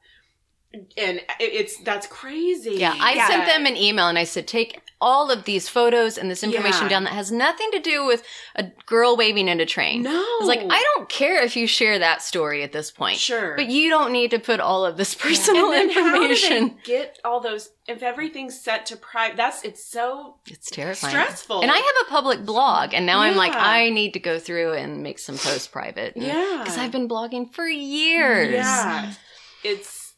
[0.96, 3.26] and it's that's crazy Yeah, I Yeah.
[3.26, 6.84] sent them an email and I said, take all of these photos and this information
[6.84, 6.88] Yeah.
[6.90, 8.22] down that has nothing to do with
[8.54, 10.02] a girl waving in a train.
[10.02, 13.18] no I was like, I don't care if you share that story at this point,
[13.18, 16.10] sure but you don't need to put all of this personal And then how do
[16.12, 16.78] they information.
[16.84, 21.10] get all those if everything's set to private that's it's so It's terrifying.
[21.10, 24.38] stressful And I have a public blog, and now I'm like, I need to go
[24.38, 26.12] through and make some posts private.
[26.16, 28.54] yeah Because I've been blogging for years.
[28.54, 29.12] yeah
[29.64, 30.14] it's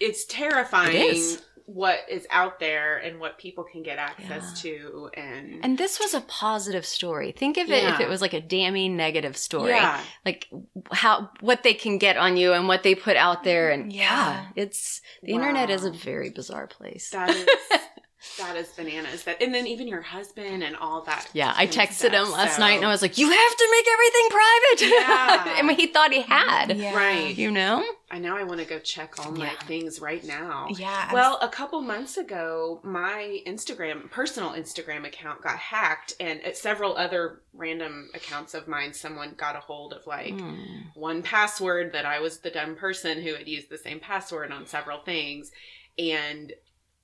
[0.00, 1.42] it's terrifying It is.
[1.66, 4.70] What is out there and what people can get access Yeah.
[4.72, 7.32] to and, And this was a positive story.
[7.32, 9.70] Think of it if it was like a damning negative story.
[9.70, 10.46] yeah like
[10.92, 14.02] how what they can get on you and what they put out there and Yeah.
[14.02, 17.46] yeah, it's the internet is a very bizarre place that is
[18.38, 21.68] that is bananas that and then even your husband and all that yeah i kind
[21.68, 24.28] of texted him last so- night and i was like you have to make everything
[24.30, 24.80] private
[25.48, 25.54] Yeah.
[25.58, 26.94] i mean he thought he had Yeah.
[26.96, 29.58] right you know i know i want to go check all my Yeah.
[29.66, 31.12] things right now Yeah.
[31.12, 36.96] Well, a couple months ago, my Instagram, personal Instagram account got hacked, and at several
[36.96, 40.56] other random accounts of mine, someone got a hold of like Hmm.
[40.94, 44.66] one password that I was the dumb person who had used the same password on
[44.66, 45.50] several things.
[45.98, 46.52] And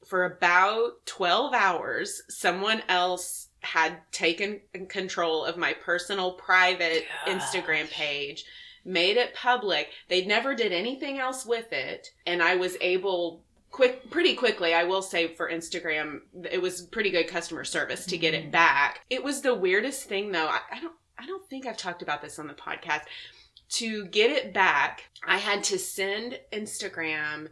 [0.07, 7.35] for about 12 hours, someone else had taken control of my personal private Gosh.
[7.35, 8.45] Instagram page,
[8.85, 9.89] made it public.
[10.09, 12.09] They never did anything else with it.
[12.27, 17.11] And I was able quick pretty quickly i will say for instagram it was pretty
[17.11, 18.51] good customer service to get it mm-hmm.
[18.51, 22.03] back it was the weirdest thing though I, I don't i don't think i've talked
[22.03, 23.03] about this on the podcast
[23.69, 27.49] to get it back i had to send instagram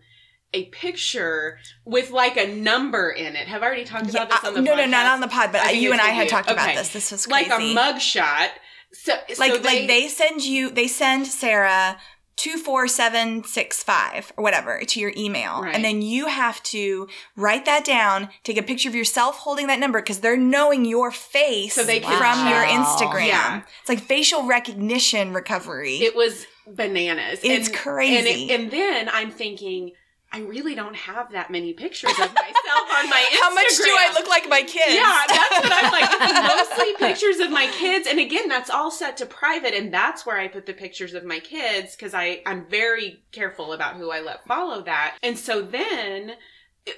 [0.54, 4.44] a picture with like a number in it have i already talked Yeah, about this
[4.44, 6.06] on uh, the no, podcast no, not on the pod, but I you and I
[6.08, 6.88] had talked about this.
[6.92, 8.50] This was like a mug shot
[8.92, 11.98] so like so like they send you they send Sarah
[12.36, 15.74] two four seven six five or whatever to your email, Right.
[15.74, 19.80] and then you have to write that down, take a picture of yourself holding that
[19.80, 23.26] number because they're knowing your face So they from your Instagram.
[23.26, 23.62] Yeah.
[23.80, 25.96] It's like facial recognition recovery.
[25.96, 27.40] It was bananas.
[27.42, 28.16] It's and, crazy.
[28.16, 29.92] And, it- and then I'm thinking,
[30.30, 33.40] I really don't have that many pictures of myself on my Instagram.
[33.40, 34.94] How much do I look like my kids?
[34.94, 36.68] Yeah, that's what I'm like.
[36.68, 40.38] Mostly pictures of my kids, and again, that's all set to private, and that's where
[40.38, 44.20] I put the pictures of my kids because I I'm very careful about who I
[44.20, 45.16] let follow that.
[45.22, 46.34] And so then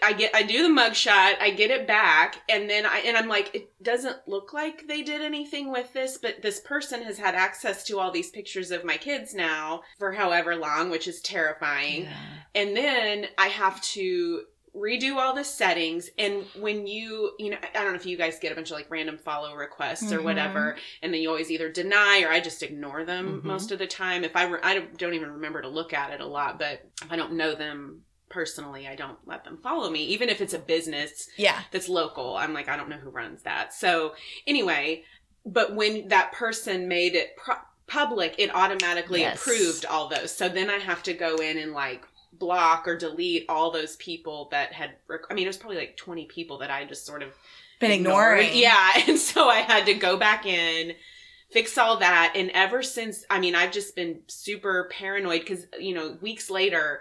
[0.03, 3.29] I get I do the mugshot, I get it back, and then I and I'm
[3.29, 7.35] like, it doesn't look like they did anything with this, but this person has had
[7.35, 12.07] access to all these pictures of my kids now for however long, which is terrifying
[12.55, 14.43] and then I have to
[14.77, 18.39] redo all the settings and when you you know i don't know if you guys
[18.39, 20.23] get a bunch of like random follow requests or Mhm.
[20.23, 23.45] whatever and then you always either deny or i just ignore them Mhm.
[23.47, 26.21] most of the time if i re- i don't even remember to look at it
[26.21, 30.03] a lot but if i don't know them personally i don't let them follow me
[30.05, 31.61] even if it's a business yeah.
[31.73, 32.37] that's local.
[32.37, 33.75] I'm like, I don't know who runs that.
[33.75, 34.15] So
[34.47, 35.05] anyway,
[35.45, 39.41] but when that person made it pro- public, it automatically Yes.
[39.41, 40.31] approved all those.
[40.31, 44.49] So then I have to go in and like block or delete all those people
[44.53, 44.93] that had.
[45.09, 47.31] Rec- I mean, it was probably like twenty people that I just sort of
[47.81, 48.39] Been ignored.
[48.41, 48.59] ignoring.
[48.63, 50.95] Yeah, and so I had to go back in,
[51.51, 55.95] fix all that, and ever since, I mean, I've just been super paranoid because you
[55.95, 57.01] know, weeks later,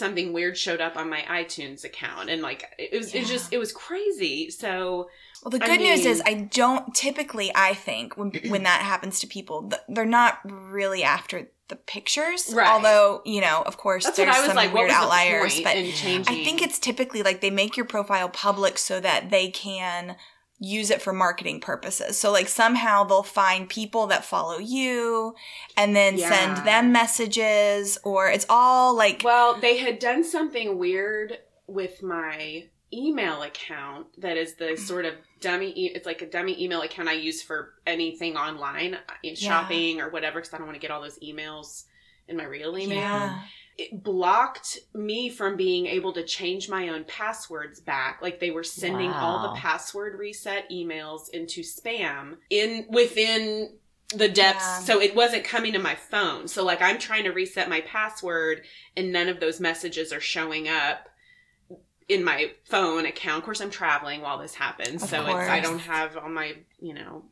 [0.00, 3.52] something weird showed up on my iTunes account, and like it was, it was just,
[3.52, 4.50] it was crazy.
[4.50, 5.08] So
[5.44, 7.52] Well, the I good news is I don't typically.
[7.54, 12.52] I think when when that happens to people, they're not really after the pictures.
[12.52, 12.66] Right.
[12.66, 14.74] Although you know, of course, that's what there's I was some like.
[14.74, 15.76] Weird outliers, but?
[15.76, 20.16] I think it's typically like they make your profile public so that they can
[20.62, 22.18] use it for marketing purposes.
[22.18, 25.34] So like somehow they'll find people that follow you
[25.76, 26.28] and then Yeah.
[26.30, 32.64] send them messages or it's all like Well, they had done something weird with my
[32.92, 37.08] email account that is the sort of dummy e- it's like a dummy email account
[37.08, 40.80] I use for anything online, uh, in shopping or whatever cuz I don't want to
[40.80, 41.84] get all those emails
[42.28, 42.98] in my real email.
[42.98, 43.38] yeah.
[43.80, 48.20] It blocked me from being able to change my own passwords back.
[48.20, 53.78] Like they were sending all the password reset emails into spam in within
[54.14, 54.66] the depths.
[54.66, 54.78] Yeah.
[54.80, 56.46] so it wasn't coming to my phone.
[56.46, 58.64] So like i'm trying to reset my password
[58.98, 61.08] and none of those messages are showing up
[62.06, 63.38] in my phone account.
[63.38, 65.02] Of course i'm traveling while this happens.
[65.04, 67.24] Of so it's i don't have all my you know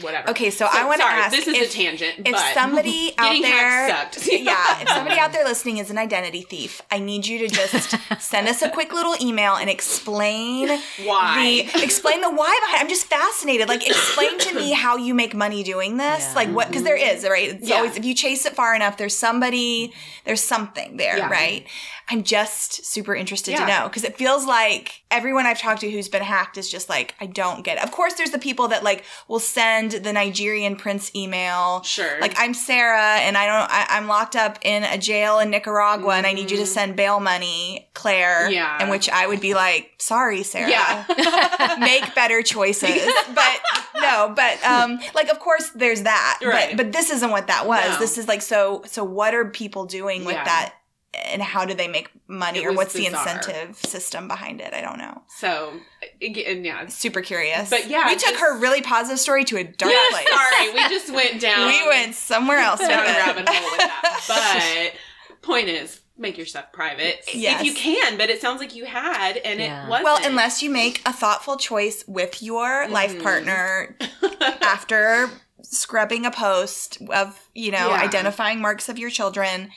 [0.00, 3.42] whatever Okay, so, I want to ask this is if, a tangent if somebody out
[3.42, 3.88] there
[4.42, 7.96] yeah, if somebody out there listening is an identity thief, I need you to just
[8.20, 10.68] send us a quick little email and explain
[11.04, 12.82] why the explain the why behind.
[12.84, 13.68] I'm just fascinated.
[13.68, 16.24] Like, explain to me how you make money doing this.
[16.28, 16.34] Yeah.
[16.34, 16.68] Like, what?
[16.68, 17.50] Because there is right.
[17.50, 17.76] It's Yeah.
[17.76, 19.92] always if you chase it far enough, there's somebody,
[20.24, 21.28] there's something there, Yeah.
[21.28, 21.66] right?
[22.12, 26.08] I'm just super interested to know because it feels like everyone I've talked to who's
[26.08, 27.82] been hacked is just like, I don't get it.
[27.84, 32.34] Of course, there's the people that like will send the Nigerian prince email sure like
[32.36, 36.26] I'm Sarah and I don't I, I'm locked up in a jail in Nicaragua and
[36.26, 36.66] I need you to Mhm.
[36.66, 38.50] send bail money, Claire.
[38.50, 38.82] Yeah.
[38.82, 40.68] In which I would be like, sorry, Sarah.
[40.68, 43.10] yeah Make better choices.
[43.34, 43.60] but
[44.00, 46.40] no, but um like of course there's that.
[46.44, 46.76] Right.
[46.76, 47.88] But but this isn't what that was.
[47.88, 47.98] No.
[48.00, 50.44] This is like so so what are people doing with Yeah.
[50.44, 50.74] that
[51.14, 54.72] and how do they make money or was what's the incentive system behind it?
[54.72, 55.22] I don't know.
[55.38, 55.74] so
[56.20, 57.68] again yeah Super curious.
[57.70, 60.28] But yeah, we took her really positive story to a dark yeah, place.
[60.28, 64.92] sorry we just went down We went somewhere else down a rabbit hole with that.
[65.32, 67.60] But point is, make your stuff private Yes.
[67.60, 68.16] if you can.
[68.16, 69.86] But it sounds like you had, and Yeah.
[69.86, 70.04] it wasn't.
[70.04, 73.22] Well, unless you make a thoughtful choice with your life Mhm.
[73.22, 73.96] partner
[74.62, 75.30] after
[75.62, 78.00] scrubbing a post of, you know, Yeah.
[78.02, 79.70] identifying marks of your children,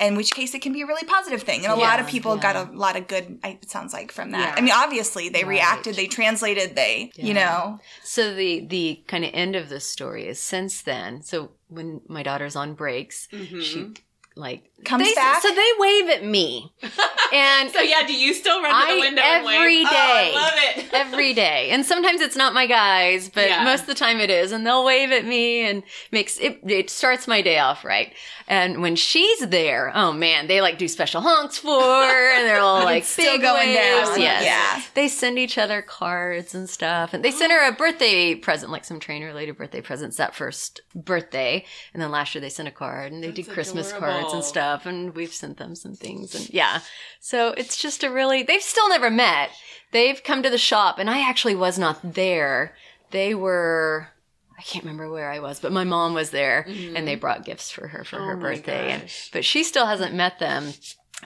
[0.00, 1.64] in which case it can be a really positive thing.
[1.64, 4.32] And a lot of Yeah, people got a lot of good, it sounds like, from
[4.32, 4.48] that.
[4.48, 4.54] Yeah.
[4.56, 5.50] I mean, obviously they Right.
[5.50, 7.78] reacted, they translated, they, you know.
[8.02, 11.22] So the the kind of end of the story is since then.
[11.22, 13.62] So when my daughter's on breaks, Mhm.
[13.62, 13.94] she
[14.36, 15.40] like Comes they, back?
[15.42, 16.72] So they wave at me,
[17.32, 19.54] and so yeah, do you still run to the window and wave?
[19.60, 20.32] every Oh, day.
[20.34, 20.88] I love it.
[20.92, 21.70] every day.
[21.70, 23.62] And sometimes it's not my guys, but Yeah.
[23.62, 24.50] most of the time it is.
[24.50, 28.12] And they'll wave at me and makes it, it starts my day off right.
[28.48, 32.58] And when she's there, oh man, they like do special honks for her and they're
[32.60, 34.08] all like still big going waves.
[34.08, 34.20] down.
[34.20, 34.44] Yes.
[34.44, 34.82] Yeah.
[34.94, 37.14] They send each other cards and stuff.
[37.14, 40.80] And they sent her a birthday present, like some trainer related birthday presents that first
[40.92, 41.64] birthday.
[41.94, 44.34] And then last year they sent a card and they That's did Christmas cards adorable.
[44.34, 44.46] and oh.
[44.46, 44.86] stuff.
[44.86, 46.34] And we've sent them some things.
[46.34, 46.80] And yeah.
[47.20, 49.50] So it's just a really, they've still never met.
[49.92, 52.74] They've come to the shop and I actually was not there.
[53.10, 54.08] They were,
[54.58, 57.20] I can't remember where I was, but my mom was there and they mm-hmm.
[57.20, 58.92] brought gifts for her for Oh her birthday.
[58.92, 60.72] And, but she still hasn't met them,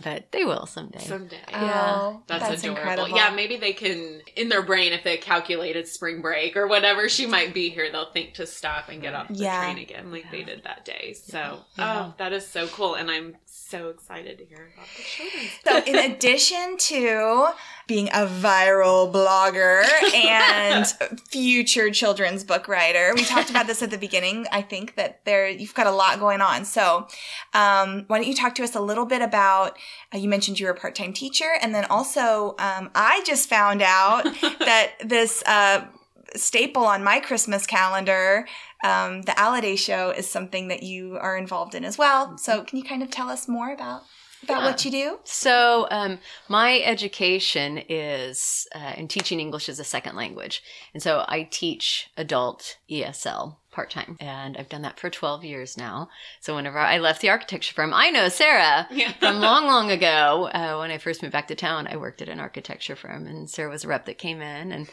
[0.02, 0.98] but they will someday.
[1.00, 1.38] Someday.
[1.54, 1.94] Oh, yeah.
[1.98, 2.80] Oh, That's, that's, adorable.
[2.80, 3.16] incredible.
[3.16, 7.26] Yeah, maybe they can, in their brain, if they calculated spring break or whatever she
[7.26, 9.60] might be here, they'll think to stop and get off the Yeah.
[9.62, 11.14] train again like they did that day.
[11.14, 12.06] So, Yeah.
[12.08, 12.94] oh, that is so cool.
[12.94, 17.48] And I'm so excited to hear about the children's So, in addition to
[17.86, 20.86] being a viral blogger and
[21.28, 24.46] future children's book writer, we talked about this at the beginning.
[24.50, 26.64] I think that there you've got a lot going on.
[26.64, 27.06] So,
[27.54, 29.78] um, why don't you talk to us a little bit about?
[30.12, 33.82] Uh, you mentioned you were a part-time teacher, and then also um, I just found
[33.82, 34.24] out
[34.60, 35.42] that this.
[35.46, 35.86] Uh,
[36.34, 38.46] staple on my christmas calendar
[38.84, 42.76] um, the Alliday show is something that you are involved in as well so can
[42.76, 44.02] you kind of tell us more about
[44.42, 44.64] about Yeah.
[44.66, 46.18] what you do So, um,
[46.48, 50.62] my education is uh, in teaching English as a second language.
[50.94, 54.16] And so I teach adult ESL part time.
[54.20, 56.08] And I've done that for 12 years now.
[56.40, 59.12] So, whenever I left the architecture firm, I know Sarah Yeah.
[59.12, 60.48] from long, long ago.
[60.52, 63.50] Uh, when I first moved back to town, I worked at an architecture firm, and
[63.50, 64.88] Sarah was a rep that came in, and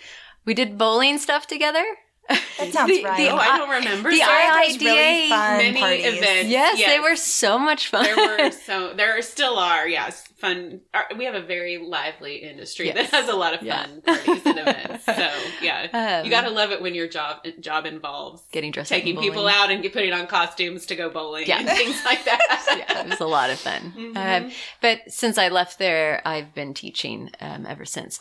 [0.45, 1.86] we did bowling stuff together.
[2.29, 3.17] That sounds The- right.
[3.17, 4.09] the- oh, I don't remember.
[4.09, 6.05] the so Sarah throws IIDA really fun many parties.
[6.05, 6.49] events.
[6.49, 6.89] Yes, Yes.
[6.91, 8.03] they were so much fun.
[8.05, 12.88] there were so there still are yes fun our, we have a very lively industry
[12.88, 12.95] Yes.
[13.12, 13.83] that has a lot of Yeah.
[13.86, 15.29] fun parties and events so
[15.62, 15.88] yeah
[16.19, 19.47] Um, you gotta love it when your job job involves getting dressed taking and people
[19.47, 21.59] out and putting on costumes to go bowling Yeah.
[21.59, 22.39] and things like that
[22.89, 23.93] yeah, it was a lot of fun.
[23.97, 24.17] Mhm.
[24.45, 28.19] Um, but since I left there, I've been teaching um, ever since.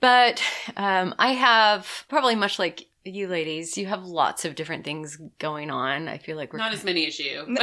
[0.00, 0.42] But
[0.76, 5.70] um, I have probably much like you ladies, you have lots of different things going
[5.70, 6.08] on.
[6.08, 7.46] I feel like we're not as many as you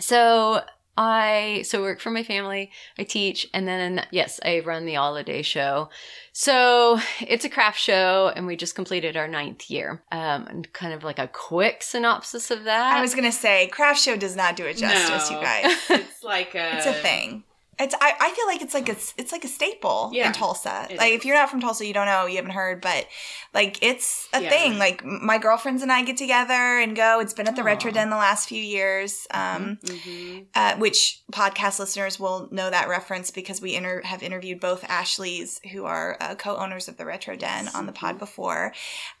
[0.00, 0.62] so
[0.96, 2.72] I so work for my family.
[2.98, 5.90] I teach, and then yes, I run the Alliday show.
[6.32, 10.02] So it's a craft show, and we just completed our ninth year.
[10.10, 12.96] Um, and kind of like a quick synopsis of that.
[12.96, 15.38] I was gonna say, craft show does not do it justice, No.
[15.38, 15.76] you guys.
[15.90, 17.44] it's like a It's a thing.
[17.80, 20.88] It's I, I feel like it's like a it's like a staple Yeah, in Tulsa.
[20.96, 21.16] Like is.
[21.18, 23.06] if you're not from Tulsa, you don't know, you haven't heard, but
[23.54, 24.48] like it's a Yeah.
[24.50, 24.78] thing.
[24.78, 27.20] Like my girlfriends and I get together and go.
[27.20, 27.66] It's been at the Aw.
[27.66, 29.26] Retro Den the last few years.
[29.30, 30.46] Um, Mhm.
[30.54, 35.60] uh, which podcast listeners will know that reference because we inter- have interviewed both Ashleys,
[35.72, 38.72] who are uh, co-owners of the Retro Den, on the pod before.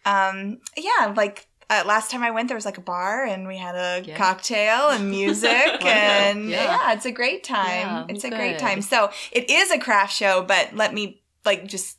[0.04, 3.56] Um, yeah, like uh, last time I went, there was like a bar and we
[3.58, 4.16] had a Yeah.
[4.16, 6.64] cocktail and music, and Yeah.
[6.64, 6.92] yeah.
[6.92, 7.86] it's a great time.
[7.86, 8.80] Yeah, it's a great time.
[8.82, 11.96] So it is a craft show, but let me like just.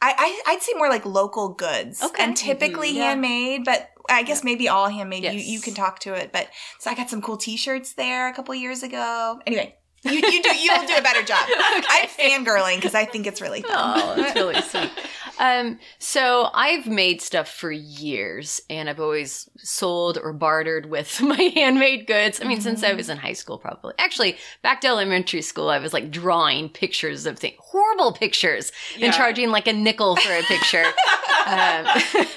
[0.00, 0.14] I,
[0.46, 2.22] I I'd say more like local goods Okay.
[2.22, 3.00] and typically Mhm.
[3.02, 5.24] Handmade, but I guess maybe all handmade.
[5.24, 5.46] You Yes.
[5.48, 6.48] you can talk to it, but
[6.78, 9.40] so I got some cool T-shirts there a couple years ago.
[9.44, 9.74] Anyway,
[10.04, 11.44] you, you do you'll do a better job.
[11.48, 13.72] I'm fangirling because I think it's really fun.
[13.74, 14.90] Oh, that's really sweet.
[15.38, 21.40] Um, so I've made stuff for years, and I've always sold or bartered with my
[21.54, 22.40] handmade goods.
[22.40, 23.94] I mean, since I was in high school, probably.
[23.98, 29.06] Actually, back to elementary school, I was like drawing pictures of things, horrible pictures, Yeah.
[29.06, 30.84] and charging like a nickel for a picture.
[31.46, 31.86] um,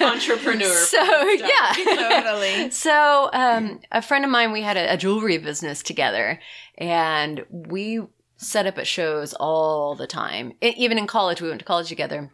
[0.00, 1.72] entrepreneur So yeah.
[1.74, 2.70] totally.
[2.70, 6.40] So, um, a friend of mine, we had a, a jewelry business together,
[6.78, 8.00] and we
[8.36, 10.52] set up at shows all the time.
[10.62, 12.30] E- even in college, we went to college together.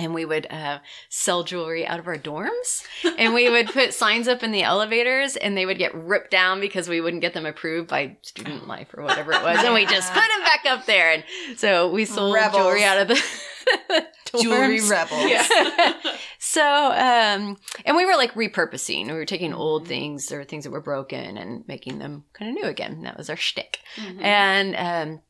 [0.00, 2.84] And we would uh, sell jewelry out of our dorms,
[3.18, 6.60] and we would put signs up in the elevators, and they would get ripped down
[6.60, 9.84] because we wouldn't get them approved by student life or whatever it was, and we
[9.86, 11.12] just put them back up there.
[11.12, 11.24] And
[11.58, 12.62] so we sold Rebels.
[12.62, 13.22] jewelry out of the.
[14.40, 15.24] Jewelry rebels.
[15.28, 15.94] Yeah.
[16.42, 19.06] So, um, and we were like repurposing.
[19.06, 22.62] We were taking old things or things that were broken and making them kind of
[22.62, 23.02] new again.
[23.02, 23.78] That was our shtick.
[23.96, 24.22] Mhm.
[24.22, 25.20] And um,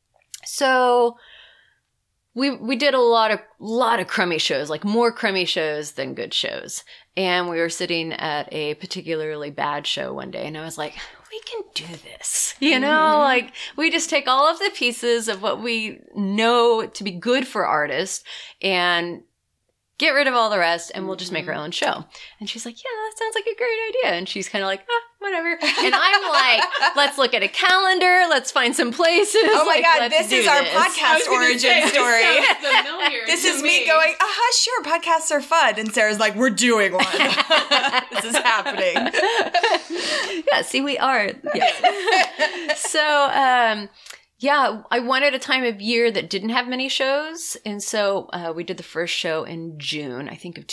[0.45, 1.19] so
[2.35, 6.15] we we did a lot of lot of crummy shows, like more crummy shows than
[6.15, 6.85] good shows.
[7.17, 10.95] And we were sitting at a particularly bad show one day, and I was like,
[11.31, 13.19] "We can do this." You know, Mhm.
[13.19, 17.49] like we just take all of the pieces of what we know to be good
[17.49, 18.23] for artists
[18.63, 19.23] and
[19.99, 22.05] get rid of all the rest and we'll just make our own show.
[22.39, 24.13] And she's like, Yeah, that sounds like a great idea.
[24.19, 25.59] And she's kind of like, ah, whatever.
[25.81, 28.25] And I'm like, Let's look at a calendar.
[28.29, 29.41] Let's find some places.
[29.45, 30.75] Oh my Like, God, this is our this.
[30.75, 32.23] Podcast origin say, story.
[32.23, 35.79] sounds familiar This is me going, uh-huh, sure, podcasts are fun.
[35.79, 37.05] And Sarah's like, we're doing one.
[38.13, 39.13] this is happening.
[40.51, 41.31] yeah, see, we are.
[41.55, 42.75] Yeah.
[42.77, 43.89] so, um,
[44.39, 47.57] yeah, I wanted a time of year that didn't have many shows.
[47.65, 50.67] And so uh, we did the first show in June, I think of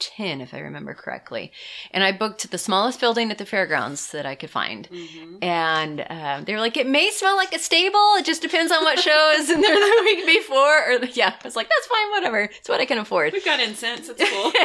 [0.00, 1.52] 2010, if I remember correctly.
[1.90, 4.88] And I booked the smallest building at the fairgrounds that I could find.
[4.90, 5.42] Mhm.
[5.44, 8.14] And um, they were like, it may smell like a stable.
[8.16, 10.90] It just depends on what show is in there the week before.
[10.92, 12.40] Or the, yeah, I was like, that's fine, whatever.
[12.40, 13.32] It's what I can afford.
[13.32, 14.08] We've got incense.
[14.08, 14.52] It's cool.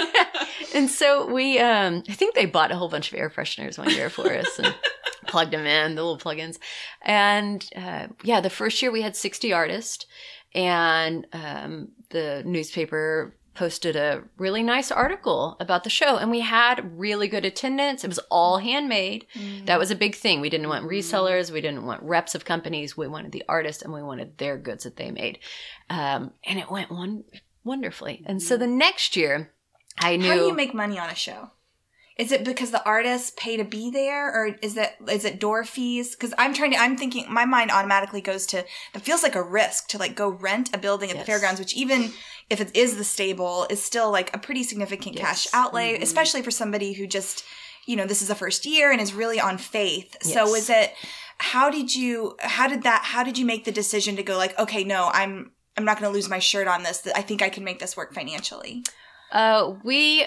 [0.74, 3.90] And so we, um, I think they bought a whole bunch of air fresheners one
[3.92, 4.76] year for us and
[5.28, 6.58] plugged them in, the little plugins.
[7.02, 10.06] And uh, yeah, the first year we had 60 artists,
[10.54, 17.00] and um, the newspaper posted a really nice article about the show, and we had
[17.00, 18.04] really good attendance.
[18.04, 19.26] It was all handmade.
[19.34, 19.66] Mm.
[19.66, 20.42] That was a big thing.
[20.42, 20.94] We didn't want mm-hmm.
[20.94, 22.96] resellers, we didn't want reps of companies.
[22.96, 25.40] We wanted the artists, and we wanted their goods that they made.
[25.90, 27.24] Um, and it went one
[27.64, 28.24] wonderfully.
[28.26, 28.60] And so mm.
[28.60, 29.54] the next year,
[29.98, 30.28] I knew.
[30.28, 31.52] How do you make money on a show?
[32.18, 35.66] Is it because the artists pay to be there, or is that is it door
[35.66, 36.16] fees?
[36.16, 39.44] Because I'm trying to, I'm thinking, my mind automatically goes to it feels like a
[39.44, 42.12] risk to like go rent a building at the fairgrounds, which even
[42.50, 45.54] if it is the stable, is still like a pretty significant cash Yes.
[45.54, 46.04] outlay, Mhm.
[46.04, 47.44] especially for somebody who just,
[47.86, 50.16] you know, this is the first year and is really on faith.
[50.22, 50.94] So is it?
[51.40, 52.38] How did you?
[52.40, 53.02] How did that?
[53.04, 56.10] How did you make the decision to go like, okay, no, I'm I'm not going
[56.10, 57.06] to lose my shirt on this.
[57.14, 58.84] I think I can make this work financially.
[59.32, 60.26] Uh, we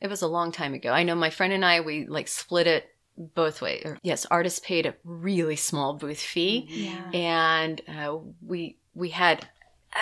[0.00, 0.90] it was a long time ago.
[0.92, 3.86] I know my friend and I we like split it both ways.
[4.02, 7.10] Yes, artists paid a really small booth fee, Yeah.
[7.12, 8.16] and uh,
[8.46, 9.46] we we had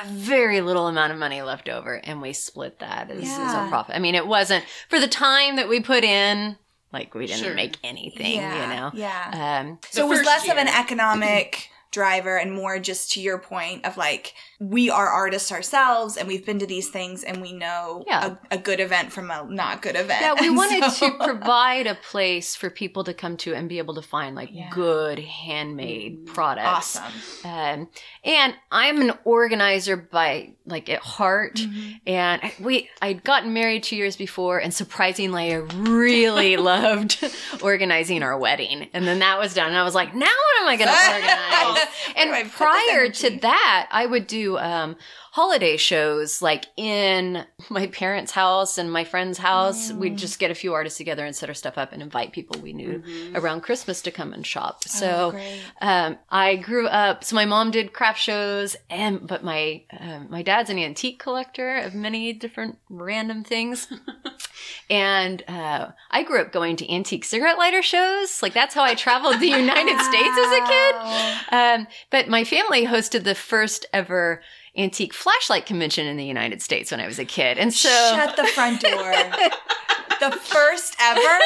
[0.03, 3.67] a very little amount of money left over, and we split that as, as Yeah.
[3.67, 3.97] a profit.
[3.97, 6.57] I mean, it wasn't for the time that we put in.
[6.93, 7.55] Like we didn't Sure.
[7.55, 8.91] make anything, yeah, you know.
[8.95, 9.61] Yeah.
[9.61, 10.77] Um, So it was less of an year.
[10.79, 16.27] economic driver and more just to your point of like we are artists ourselves and
[16.29, 18.37] we've been to these things and we know Yeah.
[18.51, 20.21] a, a good event from a not good event.
[20.21, 23.69] Yeah, we And wanted so- to provide a place for people to come to and
[23.69, 24.69] be able to find like Yeah.
[24.71, 26.97] good handmade products.
[26.97, 27.51] awesome.
[27.51, 27.89] Um,
[28.25, 31.57] and I'm an organizer by like at heart.
[31.57, 31.91] Mm-hmm.
[32.07, 37.19] And I- we, I'd gotten married two years before, and surprisingly, I really loved
[37.63, 38.89] organizing our wedding.
[38.93, 41.15] And then that was done, and I was like, now what am I going to
[41.15, 41.88] organize?
[42.17, 44.97] And Where do I prior to that, I would do um,
[45.39, 49.93] holiday shows like in my parents' house and my friend's house.
[49.93, 50.19] We'd Mm.
[50.19, 52.73] just get a few artists together and set our stuff up and invite people we
[52.73, 53.37] knew Mhm.
[53.37, 54.83] around Christmas to come and shop.
[54.87, 55.39] Oh, So
[55.81, 57.23] um, I grew up.
[57.23, 61.77] So my mom did craft shows, and but my um my dad's an antique collector
[61.87, 63.87] of many different random things.
[64.91, 68.43] and uh, I grew up going to antique cigarette lighter shows.
[68.43, 70.95] Like that's how I traveled the United States as a kid.
[71.55, 74.43] Um, but my family hosted the first ever
[74.79, 78.37] antique flashlight convention in the United States when I was a kid, and so Shut
[78.37, 78.91] the front door.
[80.21, 81.39] the first ever.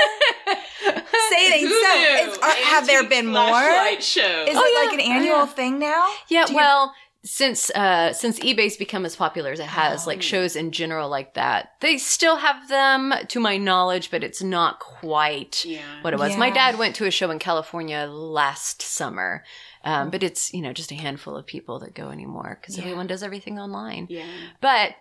[1.29, 2.31] Say it ain't Who so.
[2.31, 3.35] It's, are, have there been more?
[3.35, 4.45] flashlight show.
[4.49, 4.85] Is Oh, it yeah.
[4.85, 5.47] like an Oh, annual yeah.
[5.47, 6.09] thing now?
[6.29, 10.11] Yeah, Do you- well, since uh since eBay's become as popular as it has, Oh.
[10.11, 14.43] like shows in general like that, they still have them to my knowledge, but it's
[14.43, 15.83] not quite yeah.
[16.03, 16.37] what it was.
[16.37, 19.45] My dad went to a show in California last summer.
[19.85, 22.85] Um, but it's, you know, just a handful of people that go anymore because Yeah.
[22.85, 24.07] everyone does everything online.
[24.11, 24.27] Yeah.
[24.61, 24.95] But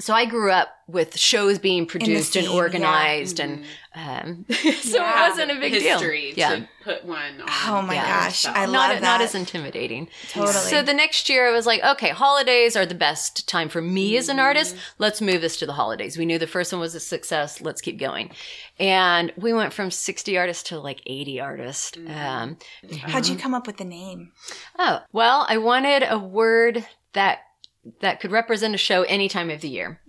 [0.00, 2.58] so I grew up with shows being produced and scene, yeah.
[2.62, 3.62] organized and
[3.94, 4.24] Mhm.
[4.24, 5.26] um, so Yeah.
[5.26, 6.38] it wasn't a big history deal.
[6.38, 6.56] Yeah.
[6.56, 7.48] to put one on.
[7.68, 8.24] Oh my Yeah.
[8.24, 9.02] gosh, So- I not, love that.
[9.02, 10.08] not as intimidating.
[10.30, 10.52] totally.
[10.54, 14.16] So the next year, I was like, okay, holidays are the best time for me
[14.16, 14.74] as an artist.
[14.98, 16.16] Let's move this to the holidays.
[16.16, 17.60] We knew the first one was a success.
[17.60, 18.30] Let's keep going.
[18.78, 21.98] And we went from 60 artists to like 80 artists.
[22.08, 22.56] Um,
[23.00, 24.32] How'd you come up with the name?
[24.78, 27.40] oh, well, I wanted a word that
[28.00, 30.00] that could represent a show any time of the year.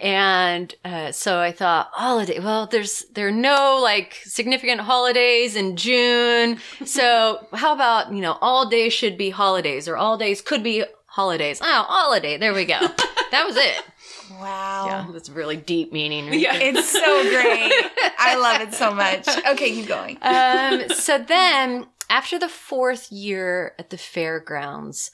[0.00, 2.38] And uh, so I thought holiday.
[2.40, 6.58] Well, there's there are no like significant holidays in June.
[6.86, 10.84] So how about you know all days should be holidays or all days could be
[11.06, 11.60] holidays.
[11.62, 12.38] Oh, Alliday.
[12.38, 12.78] There we go.
[13.30, 13.82] that was it.
[14.30, 14.86] Wow.
[14.86, 16.26] Yeah, that's really deep meaning.
[16.26, 16.54] right Yeah.
[16.56, 17.72] It's so great.
[18.18, 19.28] I love it so much.
[19.28, 20.18] Okay, keep going.
[20.22, 25.10] um, so then after the fourth year at the fairgrounds,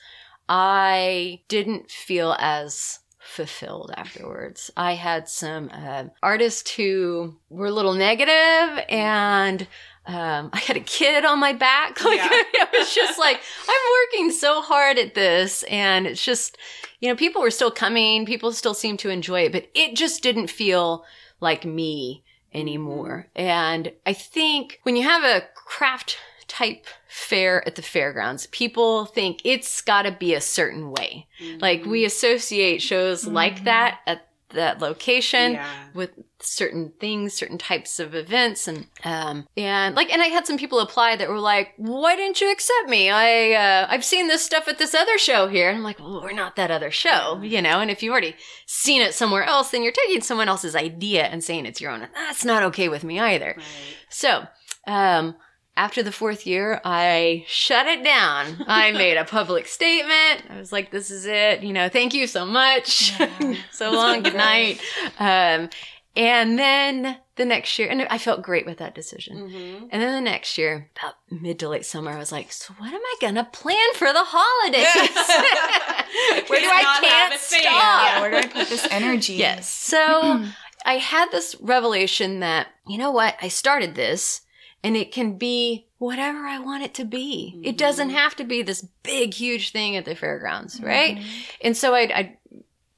[0.48, 4.70] I didn't feel as fulfilled afterwards.
[4.76, 9.66] I had some uh, artists who were a little negative and
[10.06, 11.98] um, I had a kid on my back.
[12.04, 12.28] Like Yeah.
[12.32, 16.58] it was just like I'm working so hard at this, and it's just
[17.00, 20.22] you know people were still coming, people still seemed to enjoy it, but it just
[20.22, 21.04] didn't feel
[21.40, 23.28] like me anymore.
[23.36, 23.48] Mm-hmm.
[23.48, 29.40] And I think when you have a craft type fair at the fairgrounds, people think
[29.44, 31.26] it's got to be a certain way.
[31.58, 32.06] Like we mm-hmm.
[32.06, 34.10] associate shows like that mm-hmm.
[34.10, 35.66] at that location Yeah.
[35.94, 40.58] with certain things, certain types of events, and um, and like, and I had some
[40.58, 43.10] people apply that were like, "Why didn't you accept me?
[43.10, 46.20] I uh, I've seen this stuff at this other show here." And I'm like, "Well,
[46.22, 48.34] we're not that other show, you know." And if you've already
[48.66, 52.08] seen it somewhere else, then you're taking someone else's idea and saying it's your own.
[52.14, 53.54] That's not okay with me either.
[53.56, 53.64] Right.
[54.08, 54.46] So,
[54.86, 55.36] um,
[55.76, 58.64] after the fourth year, I shut it down.
[58.66, 60.44] I made a public statement.
[60.48, 61.62] I was like, this is it.
[61.62, 63.18] You know, thank you so much.
[63.18, 63.54] Yeah.
[63.72, 64.22] so long.
[64.22, 64.80] Good night.
[65.18, 65.68] Um,
[66.16, 69.48] and then the next year, and I felt great with that decision.
[69.50, 69.88] Mhm.
[69.90, 72.94] And then the next year, about mid to late summer, I was like, so what
[72.94, 74.86] am I going to plan for the holidays?
[76.48, 77.62] Where do I can't stop?
[77.62, 79.32] Yeah, where do I put this energy?
[79.34, 79.68] Yes.
[79.68, 80.44] So
[80.86, 83.36] I had this revelation that, you know what?
[83.42, 84.42] I started this
[84.84, 87.58] and it can be whatever I want it to be.
[87.64, 88.16] It doesn't mm-hmm.
[88.16, 91.16] have to be this big, huge thing at the fairgrounds, right?
[91.16, 91.40] Mm-hmm.
[91.62, 92.38] And so I, I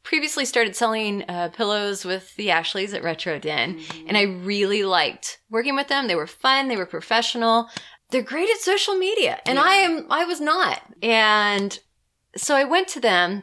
[0.02, 4.08] previously started selling uh, pillows with the Ashleys at Retro Den, mm-hmm.
[4.08, 6.08] and I really liked working with them.
[6.08, 7.68] They were fun, they were professional.
[8.10, 9.64] They're great at social media, and Yeah.
[9.64, 10.06] I am.
[10.10, 11.76] I was not, and
[12.36, 13.42] so I went to them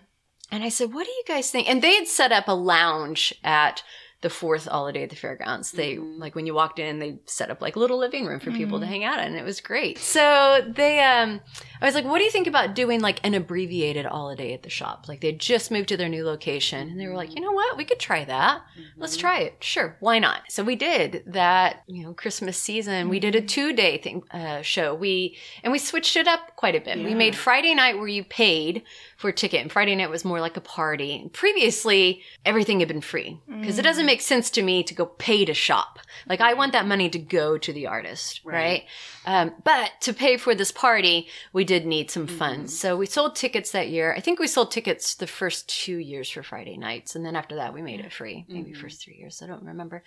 [0.51, 3.33] and I said, "What do you guys think?" And they had set up a lounge
[3.43, 3.83] at
[4.23, 5.71] the fourth Alliday at the fairgrounds.
[5.71, 6.19] They Mhm.
[6.19, 8.79] like when you walked in, they set up like a little living room for people
[8.79, 8.89] to Mhm.
[8.89, 9.25] hang out in.
[9.27, 9.99] And it was great.
[9.99, 11.39] So they, um,
[11.81, 14.69] I was like, what do you think about doing like an abbreviated Alliday at the
[14.69, 15.05] shop?
[15.07, 17.77] Like they just moved to their new location, and they were like, you know what,
[17.77, 18.61] we could try that.
[18.97, 19.57] Let's try it.
[19.59, 20.41] Sure, why not?
[20.49, 21.83] So we did that.
[21.87, 23.09] You know, Christmas season.
[23.09, 24.95] We did a two day thing uh, show.
[24.95, 26.97] We and we switched it up quite a bit.
[26.97, 28.83] We made Friday night where you paid
[29.23, 31.29] for a ticket, and Friday night was more like a party.
[31.31, 35.45] Previously, everything had been free because it doesn't make sense to me to go pay
[35.45, 35.97] to shop.
[36.27, 38.53] Like I want that money to go to the artist, right?
[38.53, 38.85] Right.
[39.25, 42.37] Um, but to pay for this party, we did need some Mm-hmm.
[42.37, 42.77] funds.
[42.77, 44.13] So we sold tickets that year.
[44.13, 47.15] I think we sold tickets the first two years for Friday nights.
[47.15, 48.45] And then after that, we made it free.
[48.49, 48.77] Maybe Mhm.
[48.81, 49.41] first three years.
[49.41, 50.03] I don't remember.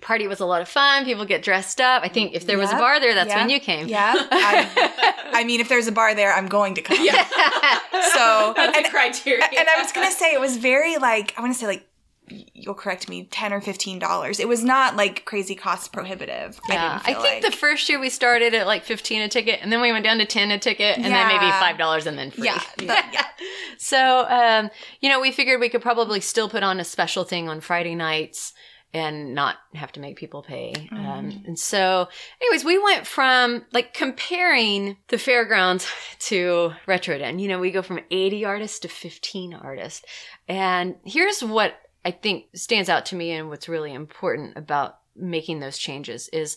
[0.00, 1.04] Party was a lot of fun.
[1.04, 2.02] People get dressed up.
[2.02, 3.86] I think if there was a bar there, that's yep, when you came.
[3.86, 4.14] Yeah.
[4.32, 6.98] I, I mean, if there's a bar there, I'm going to come.
[7.00, 7.22] yeah.
[8.14, 9.44] So, That's and, a criteria.
[9.44, 11.86] and I was gonna say it was very like I want to say like
[12.54, 14.40] you'll correct me, ten or fifteen dollars.
[14.40, 16.58] It was not like crazy cost prohibitive.
[16.68, 17.52] Yeah, I, I, think like.
[17.52, 20.18] the first year we started at like fifteen a ticket, and then we went down
[20.18, 22.44] to ten a ticket, and then maybe five dollars, and then free.
[22.44, 23.26] yeah, yeah.
[23.78, 24.70] So, um,
[25.00, 27.94] you know, we figured we could probably still put on a special thing on Friday
[27.94, 28.52] nights
[28.94, 30.74] and not have to make people pay.
[30.90, 32.08] Um, and so,
[32.40, 35.86] anyways, we went from like comparing the fairgrounds
[36.20, 37.12] to retro.
[37.12, 37.40] Retroden.
[37.40, 40.04] You know, we go from 80 artists to 15 artists.
[40.48, 41.74] And here's what
[42.04, 46.56] I think stands out to me and what's really important about making those changes is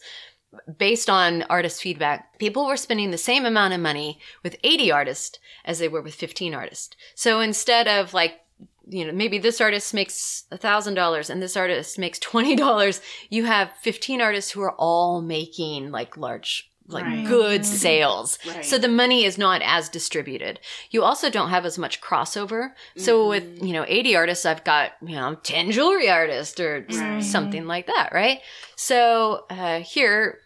[0.78, 5.40] based on artist feedback, people were spending the same amount of money with 80 artists
[5.66, 6.96] as they were with 15 artists.
[7.14, 8.40] So instead of like,
[8.88, 13.72] you know, maybe this artist makes a $1,000 and this artist makes $20, you have
[13.82, 17.26] 15 artists who are all making like large, like Right.
[17.26, 18.38] good sales.
[18.48, 18.64] Right.
[18.64, 20.60] So the money is not as distributed.
[20.92, 22.74] You also don't have as much crossover.
[22.96, 23.66] So with, Mm-hmm.
[23.66, 27.24] you know, 80 artists, I've got, you know, 10 jewelry artists or Right.
[27.24, 28.40] something like that, right?
[28.76, 30.40] So uh, here,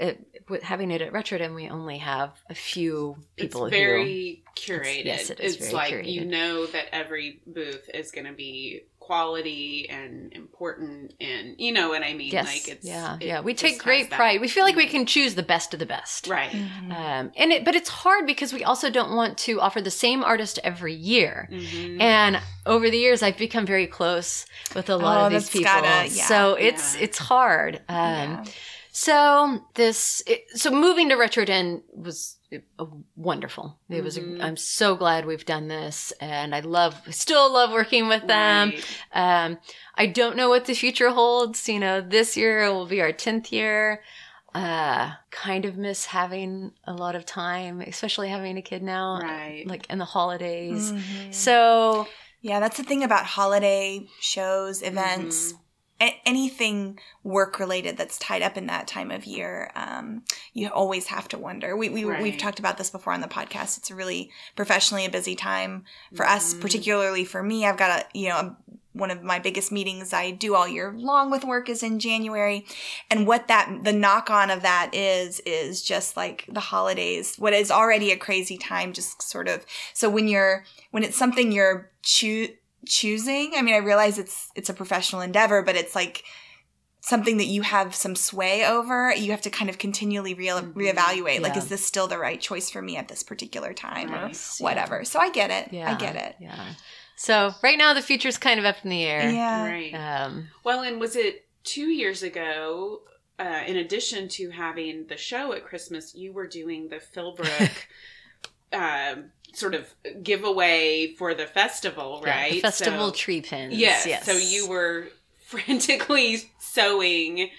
[0.00, 3.80] it, with having it at Retro Den, we only have a few people it's who.
[3.80, 5.04] very curated.
[5.04, 6.12] yes, it is it's very like curated.
[6.12, 11.90] you know that every booth is going to be quality and important, and you know
[11.90, 12.32] what I mean.
[12.32, 13.40] Yes, like it's yeah, it yeah.
[13.40, 14.40] We take great pride.
[14.40, 16.26] We feel like we can choose the best of the best.
[16.26, 16.54] right.
[16.54, 20.24] Um, and it, but it's hard because we also don't want to offer the same
[20.24, 21.48] artist every year.
[21.52, 22.00] Mhm.
[22.00, 25.64] And over the years, I've become very close with a lot Oh, of these people.
[25.64, 26.24] gotta- yeah.
[26.26, 27.02] so it's Yeah.
[27.02, 27.76] it's hard.
[27.88, 28.44] Um, Yeah.
[28.96, 32.36] So this, it, so moving to Retro Den was
[32.78, 32.86] uh,
[33.16, 33.76] wonderful.
[33.90, 34.16] It was.
[34.16, 34.40] Mhm.
[34.40, 38.70] I'm so glad we've done this, and I love, still love working with them.
[38.70, 39.44] Right.
[39.46, 39.58] Um,
[39.96, 41.68] I don't know what the future holds.
[41.68, 44.00] You know, this year will be our tenth year.
[44.54, 49.64] Uh, kind of miss having a lot of time, especially having a kid now, Right.
[49.66, 50.92] like in the holidays.
[50.92, 51.34] Mhm.
[51.34, 52.06] So
[52.40, 55.58] Yeah, that's the thing about holiday shows, events, Mhm.
[56.00, 59.70] A- anything work related that's tied up in that time of year.
[59.74, 60.22] Um,
[60.52, 61.76] you always have to wonder.
[61.76, 63.78] We, we we've talked about this before on the podcast.
[63.78, 65.84] It's a really professionally a busy time
[66.14, 66.60] for us, Mhm.
[66.60, 67.66] particularly for me.
[67.66, 68.36] I've got a you know.
[68.36, 68.56] A,
[68.96, 72.64] one of my biggest meetings I do all year long with work is in January.
[73.10, 77.52] And what that, the knock on of that is, is just like the holidays, what
[77.52, 79.66] is already a crazy time, just sort of.
[79.94, 82.50] So when you're, when it's something you're choo-
[82.86, 86.24] choosing, I mean, I realize it's, it's a professional endeavor, but it's like,
[87.00, 90.72] something that you have some sway over, you have to kind of continually re- Mhm.
[90.72, 91.42] reevaluate.
[91.42, 94.50] Like, is this still the right choice for me at this particular time or Right.
[94.58, 95.04] whatever?
[95.04, 95.78] So I get it.
[95.78, 96.36] I get it.
[96.40, 96.72] Yeah.
[97.16, 99.28] So right now the future's kind of up in the air.
[99.30, 99.66] Yeah.
[99.66, 99.92] Right.
[99.92, 103.02] Um, Well, and was it two years ago?
[103.38, 107.70] Uh, in addition to having the show at Christmas, you were doing the Philbrook
[108.72, 109.92] um, sort of
[110.22, 112.52] giveaway for the festival, yeah, right?
[112.52, 113.74] the festival So, tree pins.
[113.74, 114.24] yes, Yes.
[114.26, 115.08] So you were
[115.46, 117.50] frantically sewing.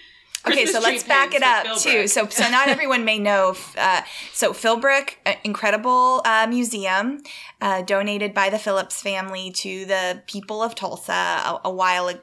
[0.46, 2.06] Okay, so let's back it up too.
[2.06, 3.56] So, so not everyone may know.
[3.76, 7.22] Uh, so Philbrook, incredible uh, museum,
[7.60, 12.22] uh, donated by the Phillips family to the people of Tulsa a, a while ago.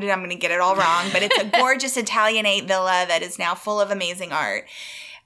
[0.20, 3.54] going to get it all wrong, but it's a gorgeous Italianate villa that is now
[3.54, 4.64] full of amazing art.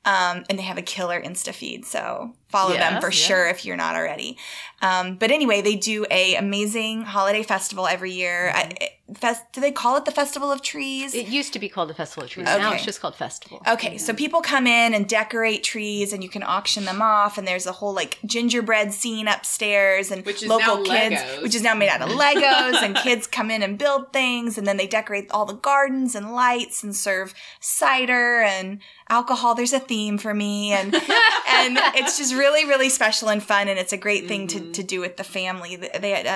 [0.04, 3.26] Um, and they have a killer Insta feed, so follow them for yeah.
[3.26, 4.36] sure if you're not already.
[4.82, 8.50] Um, but anyway, they do a amazing holiday festival every year.
[8.54, 9.12] I, mm-hmm.
[9.14, 11.14] fest, do they call it the Festival of Trees?
[11.14, 12.46] It used to be called the Festival of Trees.
[12.46, 13.60] Now it's just called Festival.
[13.68, 14.16] Okay, so mm-hmm.
[14.16, 17.36] people come in and decorate trees, and you can auction them off.
[17.36, 21.42] And there's a whole like gingerbread scene upstairs, and Which is local now kids, Legos.
[21.42, 22.38] which is now made out of mm-hmm.
[22.38, 22.82] Legos.
[22.82, 26.32] and kids come in and build things, and then they decorate all the gardens and
[26.32, 28.80] lights, and serve cider and
[29.10, 29.54] alcohol.
[29.54, 33.78] There's a theme for me, and and it's just really, really special and fun, and
[33.78, 35.76] it's a great thing to, to do with the family.
[35.76, 36.26] They had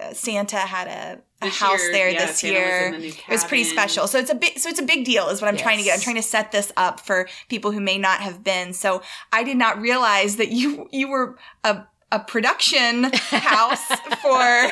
[0.00, 2.86] uh, Santa had a, a house year, there yeah, this Santa was year.
[2.94, 4.06] in the it was pretty special.
[4.06, 5.94] So it's a big, so it's a big deal, is what I'm trying to get.
[5.94, 8.72] I'm trying to set this up for people who may not have been.
[8.72, 13.86] So I did not realize that you you were a a production house
[14.20, 14.68] for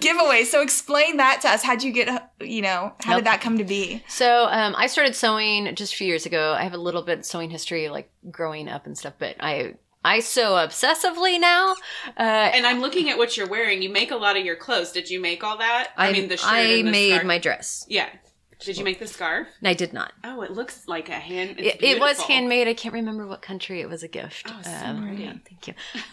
[0.00, 0.46] giveaways.
[0.46, 1.62] So explain that to us.
[1.62, 3.18] How'd you get, you know, how Yep.
[3.18, 4.02] did that come to be?
[4.08, 6.54] So um, I started sewing just a few years ago.
[6.58, 9.74] I have a little bit sewing history, like growing up and stuff, but I
[10.04, 11.74] I sew obsessively now.
[12.16, 12.22] Uh,
[12.54, 13.82] And I'm looking at what you're wearing.
[13.82, 14.92] You make a lot of your clothes.
[14.92, 15.88] Did you make all that?
[15.96, 17.26] I, mean, the shirt I the made scarf.
[17.26, 17.84] my dress.
[17.88, 18.08] Yeah.
[18.60, 19.46] Did you make the scarf?
[19.62, 20.12] I did not.
[20.24, 21.60] Oh, it looks like a hand.
[21.60, 22.66] It, it was handmade.
[22.66, 24.46] I can't remember what country it was a gift.
[24.48, 25.74] Oh, so Um, yeah, thank you.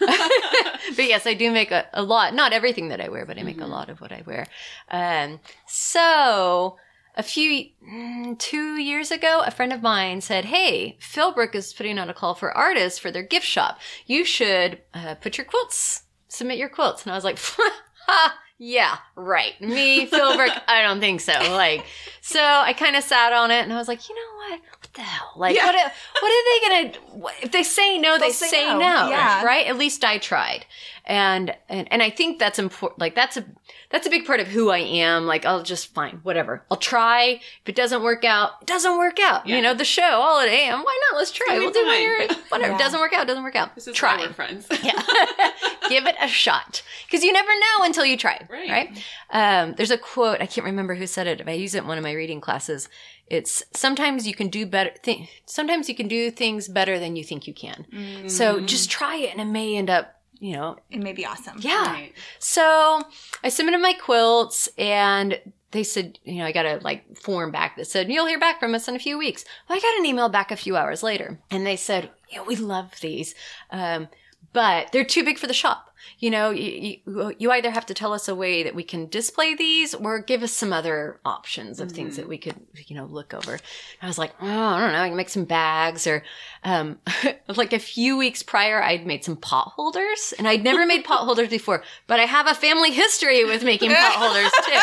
[0.96, 2.34] but yes, I do make a, a lot.
[2.34, 3.68] Not everything that I wear, but I make a Mhm.
[3.70, 4.46] lot of what I wear.
[4.92, 6.76] Um, so
[7.16, 11.98] a few mm, two years ago, a friend of mine said, "Hey, Philbrook is putting
[11.98, 13.78] out a call for artists for their gift shop.
[14.06, 17.38] You should uh, put your quilts, submit your quilts." And I was like,
[18.06, 19.60] "Ha." Yeah, right.
[19.60, 21.32] Me, Philbrook, I don't think so.
[21.32, 21.84] Like,
[22.22, 24.60] so I kind of sat on it and I was like, you know what?
[24.80, 25.32] What the hell?
[25.36, 25.66] Like, Yeah.
[25.66, 25.74] what,
[26.20, 28.78] what are they gonna, if they say no, They'll they say say, no.
[28.78, 29.08] no.
[29.10, 29.44] Yeah.
[29.44, 29.66] Right?
[29.66, 30.66] At least I tried.
[31.08, 33.00] And, and, and I think that's important.
[33.00, 33.44] Like, that's a,
[33.90, 35.24] that's a big part of who I am.
[35.26, 36.64] Like, I'll just fine, whatever.
[36.68, 37.40] I'll try.
[37.62, 39.46] If it doesn't work out, it doesn't work out.
[39.46, 39.56] Yeah.
[39.56, 40.80] You know, the show, all at AM.
[40.82, 41.18] Why not?
[41.18, 41.58] Let's try.
[41.58, 42.00] We'll do fine.
[42.30, 42.32] it.
[42.48, 42.72] Whatever.
[42.72, 42.78] Yeah.
[42.78, 43.76] Doesn't work out, doesn't work out.
[43.76, 44.66] This is try why we're friends.
[44.82, 45.00] yeah
[45.88, 48.68] give it a shot because you never know until you try Right.
[48.68, 51.82] right, um, there's a quote i can't remember who said it if i use it
[51.82, 52.88] in one of my reading classes
[53.28, 57.24] it's sometimes you can do better th- sometimes you can do things better than you
[57.24, 57.84] think you can
[58.28, 58.66] so Mm-hmm.
[58.66, 61.56] just try it and it may end up you know It may be awesome.
[61.60, 62.12] yeah Right.
[62.38, 63.00] so
[63.42, 65.40] I submitted my quilts and
[65.72, 68.60] they said, you know, I got a like form back that said, you'll hear back
[68.60, 69.44] from us in a few weeks.
[69.68, 72.54] Well, I got an email back a few hours later and they said, yeah, we
[72.56, 73.34] love these.
[73.70, 74.08] Um,
[74.52, 75.90] but they're too big for the shop.
[76.18, 76.98] You know, you,
[77.38, 80.42] you, either have to tell us a way that we can display these or give
[80.42, 83.58] us some other options of things that we could, you know, look over.
[84.00, 86.22] I was like, oh, I don't know, I can make some bags or,
[86.64, 86.98] um,
[87.48, 91.24] like a few weeks prior, I'd made some pot holders and I'd never made pot
[91.24, 94.80] holders before, but I have a family history with making pot holders too.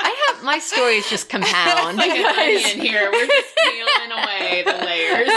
[0.00, 1.98] I have, my stories just compound.
[1.98, 3.10] like an onion here.
[3.12, 5.28] We're just peeling away the layers.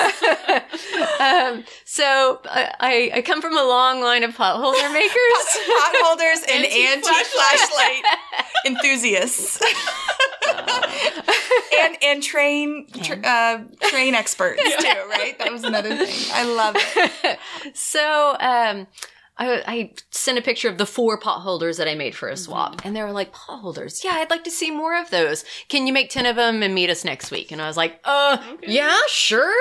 [1.20, 4.58] um, so I, I, I come from a long line of pot
[4.90, 5.14] makers.
[5.68, 8.04] Pot holders and antique flashlight
[8.66, 9.60] enthusiasts.
[11.82, 13.60] and and train tr- uh,
[13.90, 15.38] train experts too, right?
[15.40, 16.32] That was another thing.
[16.34, 17.40] I love it.
[17.76, 18.88] so um,
[19.38, 22.38] I, I sent a picture of the four pot holders that I made for a
[22.38, 24.04] swap, and they were like, "Pot holders?
[24.04, 25.44] Yeah, I'd like to see more of those.
[25.70, 28.00] Can you make ten of them and meet us next week?" And I was like,
[28.04, 28.72] "Uh, Okay.
[28.74, 29.54] yeah, sure."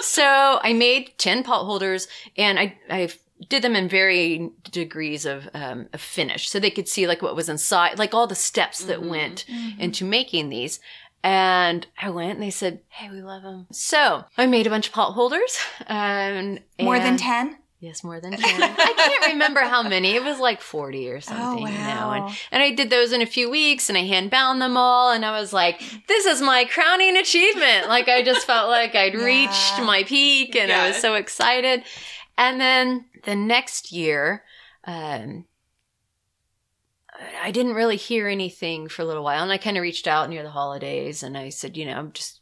[0.00, 3.08] so I made ten pot holders, and I I
[3.48, 7.36] did them in varying degrees of um, of finish, so they could see like what
[7.36, 9.08] was inside, like all the steps that Mhm.
[9.08, 9.44] went
[9.78, 10.80] into making these.
[11.24, 13.66] And I went and they said, Hey, we love them.
[13.72, 15.58] So I made a bunch of pot holders.
[15.88, 17.58] Um, More than ten.
[17.80, 18.42] Yes, more than 10.
[18.60, 20.16] I can't remember how many.
[20.16, 22.10] It was like 40 or something, Oh you know.
[22.10, 25.12] And, and I did those in a few weeks and I hand bound them all.
[25.12, 27.86] And I was like, this is my crowning achievement.
[27.86, 29.22] Like, I just felt like I'd Yeah.
[29.24, 31.84] reached my peak and I was so excited.
[32.38, 34.44] And then the next year,
[34.84, 35.44] um,
[37.42, 39.42] I didn't really hear anything for a little while.
[39.42, 42.12] And I kind of reached out near the holidays and I said, you know, I'm
[42.12, 42.40] just,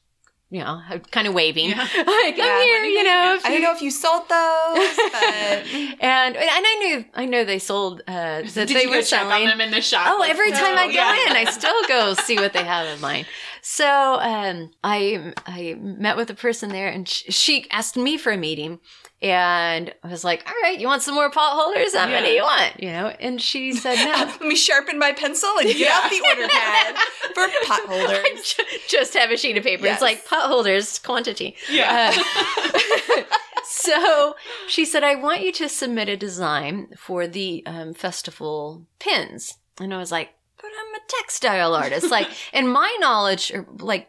[0.51, 0.81] you know,
[1.11, 1.71] kind of waving.
[1.71, 1.77] Yeah.
[1.97, 3.39] like, Yeah, I'm here, you you know.
[3.43, 7.59] I don't know if you sold those, but and and I knew I know they
[7.59, 9.47] sold uh that Did they you were go check on selling.
[9.49, 10.07] them in the shop?
[10.11, 11.31] Oh, Like, every time I go yeah.
[11.31, 13.25] in, I still go see what they have of mine.
[13.63, 18.31] So um, I I met with a person there, and sh- she asked me for
[18.31, 18.79] a meeting,
[19.23, 21.95] and I was like, "All right, you want some more pot holders?
[21.95, 22.35] How many Yeah.
[22.37, 25.77] you want?" You know, and she said, "No." let me sharpen my pencil and get
[25.79, 26.01] Yeah.
[26.03, 26.97] out the order pad
[27.35, 28.57] for pot holders.
[28.89, 29.85] Just have a sheet of paper.
[29.87, 29.95] Yes.
[29.95, 31.57] It's like pot holders quantity.
[31.71, 32.13] Yeah.
[32.15, 33.23] Uh,
[33.65, 34.35] so
[34.69, 39.59] she said, I want you to submit a design for the um, festival pins.
[39.81, 42.11] And I was like, but I'm a textile artist.
[42.11, 44.07] Like, in my knowledge, or like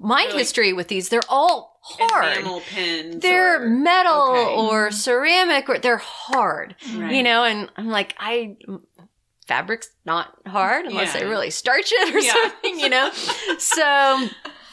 [0.00, 2.36] my They're history with these, they're all hard.
[2.38, 3.22] Enamel pins.
[3.22, 4.54] They're or- metal okay.
[4.56, 7.14] or ceramic, or they're hard, Right.
[7.14, 7.44] you know.
[7.44, 8.56] And I'm like, I
[9.46, 11.24] fabric's not hard unless I Yeah.
[11.28, 12.32] really starch it or Yeah.
[12.32, 13.10] something, you know.
[13.58, 14.28] so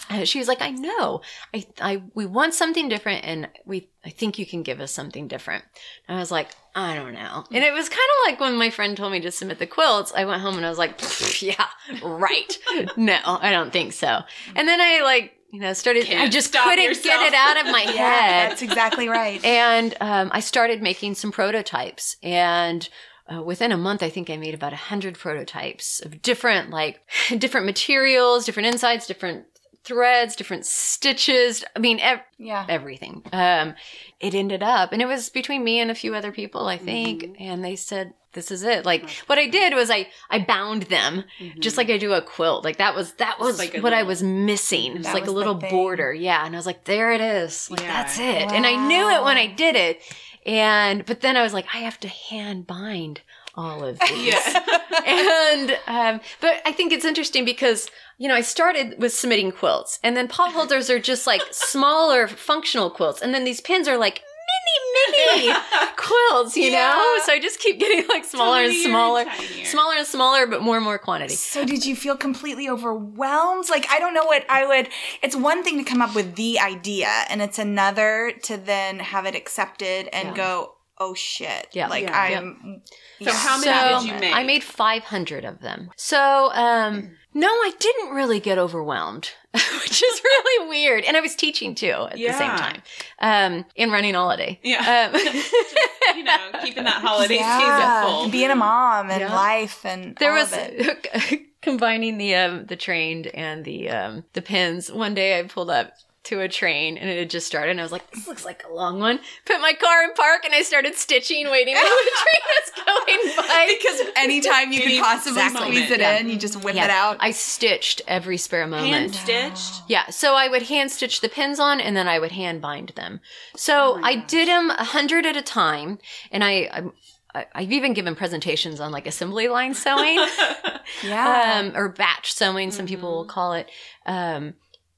[0.09, 1.21] uh, she was like, I know,
[1.53, 5.27] I, I, we want something different, and we, I think you can give us something
[5.27, 5.63] different.
[6.07, 7.45] And I was like, I don't know.
[7.51, 10.11] And it was kind of like when my friend told me to submit the quilts.
[10.15, 10.99] I went home and I was like,
[11.41, 11.65] yeah,
[12.03, 12.57] right.
[12.97, 14.19] no, I don't think so.
[14.55, 16.03] And then I like, You know, started.
[16.03, 17.21] I Can't just couldn't yourself.
[17.21, 18.51] get it out of my Yeah, head.
[18.51, 19.43] that's exactly right.
[19.45, 22.17] and um, I started making some prototypes.
[22.21, 22.89] And
[23.33, 26.99] uh, within a month, I think I made about a hundred prototypes of different, like,
[27.37, 29.45] different materials, different insides, different
[29.85, 31.63] threads, different stitches.
[31.75, 32.65] I mean, ev- yeah.
[32.67, 33.21] everything.
[33.31, 33.75] Um,
[34.19, 37.23] it ended up, and it was between me and a few other people, I think.
[37.23, 37.43] Mm-hmm.
[37.43, 41.23] And they said, "This is it." Like, what I did was I I bound them
[41.59, 42.63] just like I do a quilt.
[42.63, 43.75] Like that was that was Mm-hmm.
[43.75, 44.93] like what I was missing.
[44.93, 46.45] It was like a little border, yeah.
[46.45, 47.69] And I was like, "There it is.
[47.69, 47.87] Like Yeah.
[48.03, 50.01] that's it." And I knew it when I did it.
[50.45, 53.21] And but then I was like, I have to hand bind
[53.57, 54.59] all of these Yeah.
[55.05, 59.99] and um, but I think it's interesting because you know I started with submitting quilts,
[60.03, 63.97] and then pot holders are just like smaller functional quilts, and then these pins are
[63.97, 65.53] like mini mini
[65.97, 66.89] quilts, you Yeah.
[66.93, 67.17] know.
[67.25, 69.65] So I just keep getting like smaller and smaller, tinier.
[69.65, 71.33] smaller and smaller, but more and more quantity.
[71.35, 73.69] So did you feel completely overwhelmed?
[73.69, 74.89] Like I don't know what I would
[75.23, 79.25] it's one thing to come up with the idea and it's another to then have
[79.25, 80.35] it accepted and Yeah.
[80.35, 81.87] go, "Oh shit." Yeah.
[81.87, 82.39] Like Yeah.
[82.39, 82.81] I'm
[83.21, 84.35] So how many So, did you make?
[84.35, 85.89] I made 500 of them.
[85.95, 91.03] So, um, no, I didn't really get overwhelmed, which is really weird.
[91.05, 92.81] And I was teaching too at the same time,
[93.19, 94.59] um, and running Alliday.
[94.63, 95.09] Yeah.
[95.13, 95.19] Um,
[96.17, 97.59] you know, keeping that holiday yeah,
[98.03, 98.29] season full.
[98.29, 99.33] being a mom and Yeah.
[99.35, 101.41] life and there all was of it.
[101.61, 104.91] combining the um, the trained and the um, the pins.
[104.91, 105.93] One day I pulled up
[106.25, 108.63] to a train and it had just started and I was like, this looks like
[108.69, 109.19] a long one.
[109.45, 113.35] Put my car in park and I started stitching, waiting while the train was going
[113.47, 113.77] by.
[113.77, 116.21] because anytime you could possibly exact squeeze it moment.
[116.21, 116.85] in, you just whip Yeah.
[116.85, 117.17] it out.
[117.19, 119.15] I stitched every spare moment.
[119.15, 119.81] Hand stitched.
[119.87, 122.89] Yeah, so I would hand stitch the pins on and then I would hand bind
[122.95, 123.19] them.
[123.55, 125.99] So Oh I did them a hundred at a time,
[126.31, 126.93] and I, I'm-
[127.33, 130.25] I I've even given presentations on like assembly line sewing
[131.03, 131.59] yeah.
[131.59, 132.71] um, or batch sewing.
[132.71, 133.17] Some people Mm-hmm.
[133.17, 133.69] will call it,
[134.05, 134.53] um,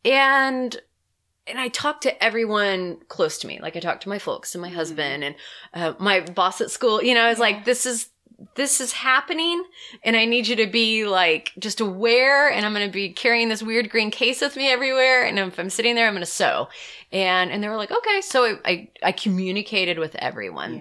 [0.05, 0.77] and
[1.47, 3.59] and I talked to everyone close to me.
[3.61, 4.75] Like I talked to my folks and my Mhm.
[4.75, 5.35] husband and
[5.73, 7.01] uh, my boss at school.
[7.01, 7.43] You know, I was Yeah.
[7.43, 8.09] like, this is
[8.53, 9.63] this is happening
[10.03, 13.49] and I need you to be like just aware and I'm going to be carrying
[13.49, 16.31] this weird green case with me everywhere and if I'm sitting there I'm going to
[16.31, 16.67] sew.
[17.11, 20.77] And and they were like, "Okay." So I I, I communicated with everyone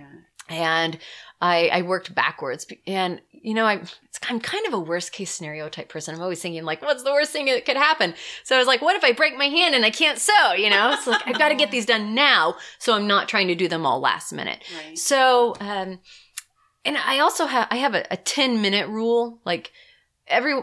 [0.51, 0.55] yeah.
[0.55, 0.99] and
[1.47, 5.31] I, I worked backwards and you know I it's, I'm kind of a worst case
[5.31, 6.15] scenario type person.
[6.15, 8.15] I'm always thinking like what's the worst thing that could happen?
[8.43, 10.71] So I was like what if I break my hand and I can't sew, you
[10.71, 10.97] know?
[11.03, 13.69] So like I've got to get these done now so I'm not trying to do
[13.69, 14.65] them all last minute.
[14.85, 14.99] Right.
[14.99, 16.01] So um
[16.85, 19.73] and I also have I have a, a 10 minute rule like
[20.27, 20.61] every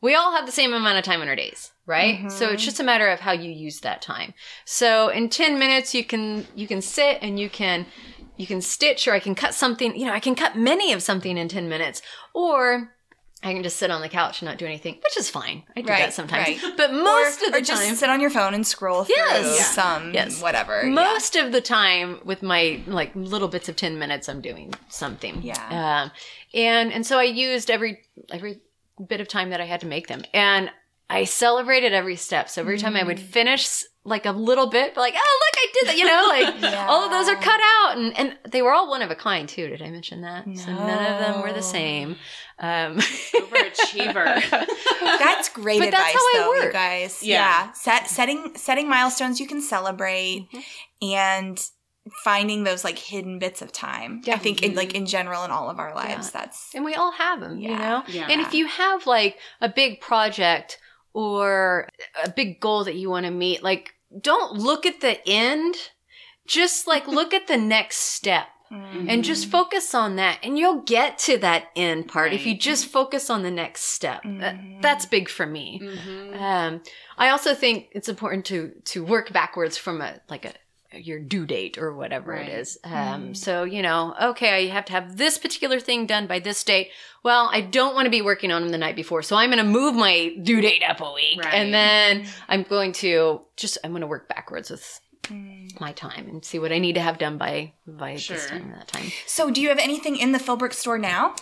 [0.00, 2.80] we all have the same amount of time in our days right so it's just
[2.80, 4.32] a matter of how you use that time
[4.64, 7.84] so in 10 minutes you can you can sit and you can
[8.40, 11.02] you can stitch or i can cut something you know i can cut many of
[11.02, 12.00] something in 10 minutes
[12.34, 12.92] or
[13.42, 15.80] i can just sit on the couch and not do anything which is fine i
[15.82, 16.76] do Right, that sometimes right.
[16.76, 19.14] but most or, of the or just time sit on your phone and scroll through
[19.16, 19.56] Yes.
[19.58, 19.64] Yeah.
[19.82, 20.42] some Yes.
[20.42, 20.82] whatever.
[20.84, 25.42] most of the time with my like little bits of 10 minutes i'm doing something
[25.42, 26.02] Yeah.
[26.04, 26.10] um,
[26.54, 27.92] and and so i used every
[28.32, 28.60] every
[29.12, 30.70] bit of time that i had to make them and
[31.08, 35.00] i celebrated every step so every time i would finish like a little bit but
[35.02, 36.86] like oh look i did that you know like Yeah.
[36.88, 39.46] all of those are cut out and and they were all one of a kind
[39.48, 42.16] too did i mention that so none of them were the same
[42.58, 44.42] um Overachiever.
[45.00, 47.22] That's great But that's advice, how I though, you guys.
[47.22, 47.34] Yeah.
[47.66, 47.72] Yeah.
[47.72, 51.06] Set setting setting milestones you can celebrate Mm-hmm.
[51.06, 51.66] and
[52.24, 54.22] finding those like hidden bits of time.
[54.24, 54.34] Yeah.
[54.34, 57.12] I think in like in general in all of our lives, that's and we all
[57.12, 58.26] have them you know Yeah.
[58.28, 60.78] and if you have like a big project
[61.12, 61.88] or
[62.24, 65.74] a big goal that you want to meet like don't look at the end
[66.46, 69.50] just like look at the next step and just Mm-hmm.
[69.50, 73.42] focus on that and you'll get to that end part if you just focus on
[73.42, 74.80] the next step That- Mhm.
[74.80, 76.40] that's big for me Mhm.
[76.40, 76.82] um,
[77.18, 80.52] i also think it's important to to work backwards from a like a
[80.92, 82.48] your due date or whatever Right.
[82.48, 83.36] it is um, Mm.
[83.36, 86.90] so you know okay i have to have this particular thing done by this date
[87.22, 89.64] well i don't want to be working on them the night before so i'm going
[89.64, 91.54] to move my due date up a week Right.
[91.54, 95.78] and then i'm going to just i'm going to work backwards with Mm.
[95.80, 98.36] my time and see what i need to have done by by Sure.
[98.36, 101.34] this time that time So do you have anything in the Philbrook store now?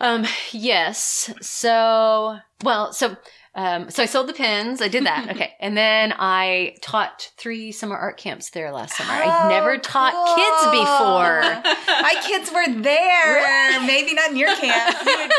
[0.00, 1.32] Um, yes.
[1.40, 3.16] So, well, so,
[3.54, 4.80] um, so I sold the pins.
[4.80, 5.28] I did that.
[5.38, 5.54] Okay.
[5.60, 9.12] And then I taught three summer art camps there last summer.
[9.12, 11.40] Oh, never taught kids before.
[12.02, 13.80] My kids were there.
[13.86, 14.96] Maybe not in your camp.
[15.04, 15.32] You, would,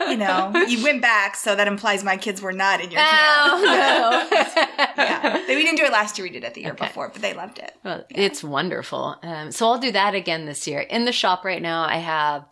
[0.10, 3.12] you know, you went back, so that implies my kids were not in your camp.
[3.12, 5.04] Oh, no.
[5.04, 5.46] yeah.
[5.46, 6.26] We didn't do it last year.
[6.26, 6.86] We did it the year Okay.
[6.86, 7.72] before, but they loved it.
[7.84, 9.16] Well, it's wonderful.
[9.22, 10.80] Um, so I'll do that again this year.
[10.80, 12.44] In the shop right now, I have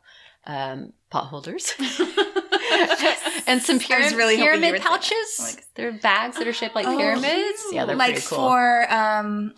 [0.47, 1.75] um, pot holders.
[3.47, 4.89] and some pyramid, really pyramid would say that.
[4.89, 5.41] pouches.
[5.57, 7.63] Like- They're bags that are shaped like Oh, pyramids.
[7.73, 8.39] Yeah, they're like pretty cool.
[8.39, 9.55] for um,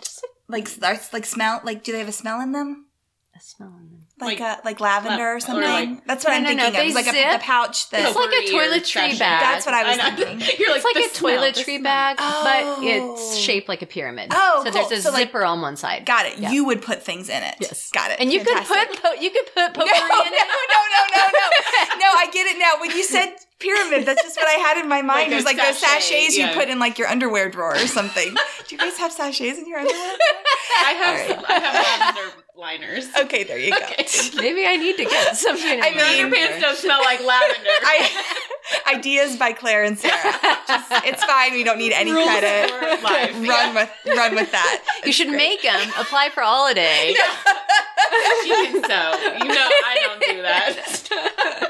[0.49, 0.68] like
[1.12, 1.61] like smell.
[1.64, 2.87] Like, do they have a smell in them?
[3.35, 3.91] I smell them.
[4.22, 5.62] Like Like- uh, like lavender la- or or something.
[5.68, 6.72] like- That's what No, I'm no, no, thinking of.
[6.74, 7.32] they It's like a, zip.
[7.32, 8.00] the pouch that.
[8.08, 9.40] It's like a toiletry bag.
[9.42, 10.04] That's what I was know.
[10.16, 10.40] thinking.
[10.58, 11.82] You're like, It's like the a smell, the toiletry smell.
[11.82, 12.78] bag, but Oh.
[12.82, 14.30] it's shaped like a pyramid.
[14.32, 14.88] Oh, so cool.
[14.88, 16.06] there's a So, like- zipper on one side.
[16.06, 16.38] Got it.
[16.38, 16.50] Yeah.
[16.52, 17.56] You would put things in it.
[17.60, 17.90] Yes.
[17.92, 18.20] Got it.
[18.20, 18.76] And you Fantastic.
[18.76, 20.48] could put po- you could put no, potpourri no, in no, it.
[20.70, 21.98] no, no, no.
[21.98, 22.72] No, I get it now.
[22.80, 25.30] When you said pyramid, that's just what I had in my mind.
[25.30, 27.74] Like it was a like those sachet, sachets you put in like your underwear drawer
[27.74, 28.34] or something.
[28.68, 30.16] Do you guys have sachets in your underwear?
[30.84, 33.09] I have, All I have lavender liners.
[33.18, 33.76] Okay, there you go.
[33.84, 34.07] Okay.
[34.36, 35.66] Maybe I need to get something.
[35.78, 37.70] in I my mean- Your pants don't smell like lavender.
[37.82, 38.34] I,
[38.94, 40.32] ideas by Claire and Sarah.
[40.68, 41.53] Just, it's fine.
[41.53, 43.03] We don't need any Rules credit.
[43.03, 43.32] life.
[43.34, 43.74] Run Yeah.
[43.74, 44.84] with run with that.
[45.05, 45.36] You should Great.
[45.38, 45.80] make them.
[45.98, 47.14] Apply for Alliday.
[48.42, 49.34] She can sew.
[49.38, 51.68] You know I don't do that.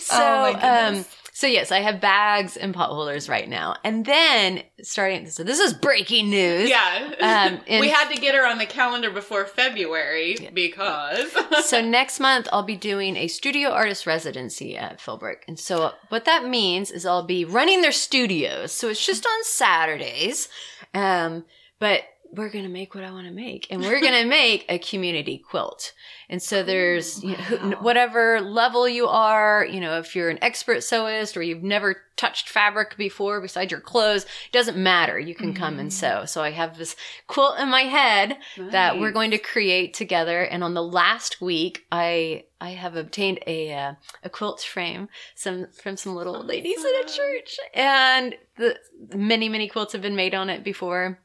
[0.00, 1.13] So, Oh my um, goodness.
[1.36, 5.28] So yes, I have bags and pot holders right now, and then starting.
[5.28, 6.70] So this is breaking news.
[6.70, 7.50] Yeah.
[7.50, 12.46] Um, we had to get her on the calendar before February because so next month
[12.52, 15.38] I'll be doing a studio artist residency at Philbrook.
[15.48, 18.70] And so what that means is I'll be running their studios.
[18.70, 20.48] So it's just on Saturdays.
[20.94, 21.46] Um,
[21.80, 24.66] but we're going to make what I want to make and we're going to make
[24.68, 25.94] a community quilt.
[26.28, 30.38] And so there's you know, who- whatever level you are, you know, if you're an
[30.42, 35.18] expert sewist or you've never touched fabric before besides your clothes, doesn't matter.
[35.18, 36.24] You can come and sew.
[36.26, 36.94] So I have this
[37.26, 40.42] quilt in my head that we're going to create together.
[40.42, 45.66] And on the last week, I I have obtained a uh, a quilt frame some
[45.82, 48.78] from some little ladies in a church, and the
[49.14, 51.18] many many quilts have been made on it before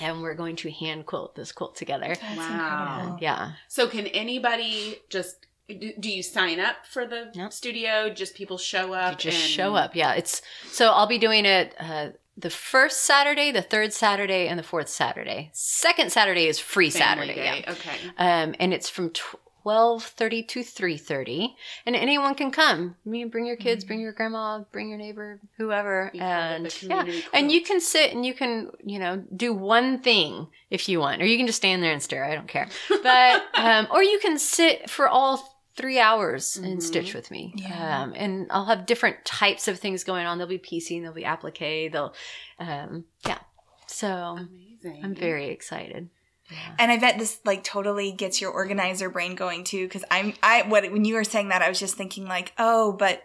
[0.00, 2.14] and we're going to hand quilt this quilt together.
[2.14, 2.90] That's wow.
[2.92, 3.18] Incredible.
[3.20, 3.52] Yeah.
[3.68, 7.52] So can anybody just do you sign up for the nope.
[7.52, 8.10] studio?
[8.10, 9.12] Just people show up.
[9.12, 9.50] You just and...
[9.50, 9.94] show up.
[9.94, 10.14] Yeah.
[10.14, 14.62] It's so I'll be doing it uh, the first Saturday, the third Saturday, and the
[14.64, 15.50] fourth Saturday.
[15.52, 17.34] Second Saturday is free Family Saturday.
[17.34, 17.64] Day.
[17.64, 17.72] Yeah.
[17.72, 17.96] Okay.
[18.18, 21.54] Um, and it's from tw- 12:30 to 3:30
[21.86, 22.96] and anyone can come.
[23.04, 23.88] You bring your kids, mm-hmm.
[23.88, 27.04] bring your grandma, bring your neighbor, whoever you and yeah.
[27.32, 31.22] And you can sit and you can, you know, do one thing if you want
[31.22, 32.68] or you can just stand there and stare, I don't care.
[32.88, 36.64] But um, or you can sit for all 3 hours mm-hmm.
[36.64, 37.52] and stitch with me.
[37.56, 38.02] Yeah.
[38.02, 40.38] Um, and I'll have different types of things going on.
[40.38, 42.14] There'll be piecing, there'll be applique, they'll
[42.58, 43.38] um, yeah.
[43.86, 45.04] So Amazing.
[45.04, 46.10] I'm very excited.
[46.50, 46.74] Yeah.
[46.78, 49.86] And I bet this like totally gets your organizer brain going too.
[49.86, 52.92] Because I'm I what when you were saying that I was just thinking like, oh,
[52.92, 53.22] but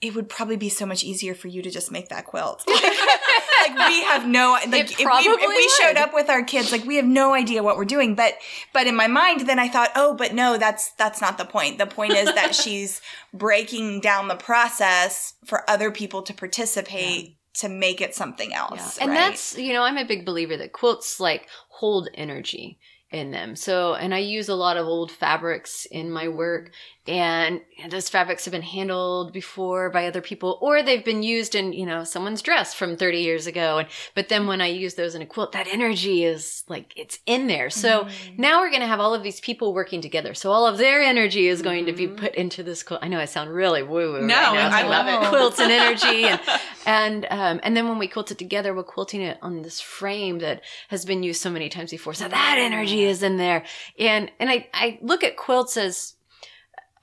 [0.00, 2.62] it would probably be so much easier for you to just make that quilt.
[2.68, 6.84] like we have no like if we if we showed up with our kids like
[6.84, 8.14] we have no idea what we're doing.
[8.14, 8.34] But
[8.72, 11.78] but in my mind then I thought, oh, but no, that's that's not the point.
[11.78, 13.00] The point is that she's
[13.32, 18.60] breaking down the process for other people to participate to make it something Yeah.
[18.60, 18.98] else.
[18.98, 19.16] And right?
[19.16, 22.78] that's, you know, I'm a big believer that quilts like hold energy
[23.12, 23.54] in them.
[23.54, 26.72] So, and I use a lot of old fabrics in my work
[27.08, 31.72] and those fabrics have been handled before by other people or they've been used in,
[31.72, 33.78] you know, someone's dress from 30 years ago.
[33.78, 37.20] And, but then when I use those in a quilt, that energy is like, it's
[37.26, 37.70] in there.
[37.70, 38.42] So Mm-hmm.
[38.42, 40.34] now we're going to have all of these people working together.
[40.34, 42.16] So all of their energy is going to be Mhm.
[42.16, 43.00] put into this quilt.
[43.04, 44.20] I know I sound really woo woo.
[44.26, 45.28] No, I talking love it.
[45.28, 46.40] Quilts and energy and
[46.86, 50.40] and um, and then when we quilt it together, we're quilting it on this frame
[50.40, 52.14] that has been used so many times before.
[52.14, 53.64] So that energy is in there,
[53.98, 56.16] and and I I look at quilts as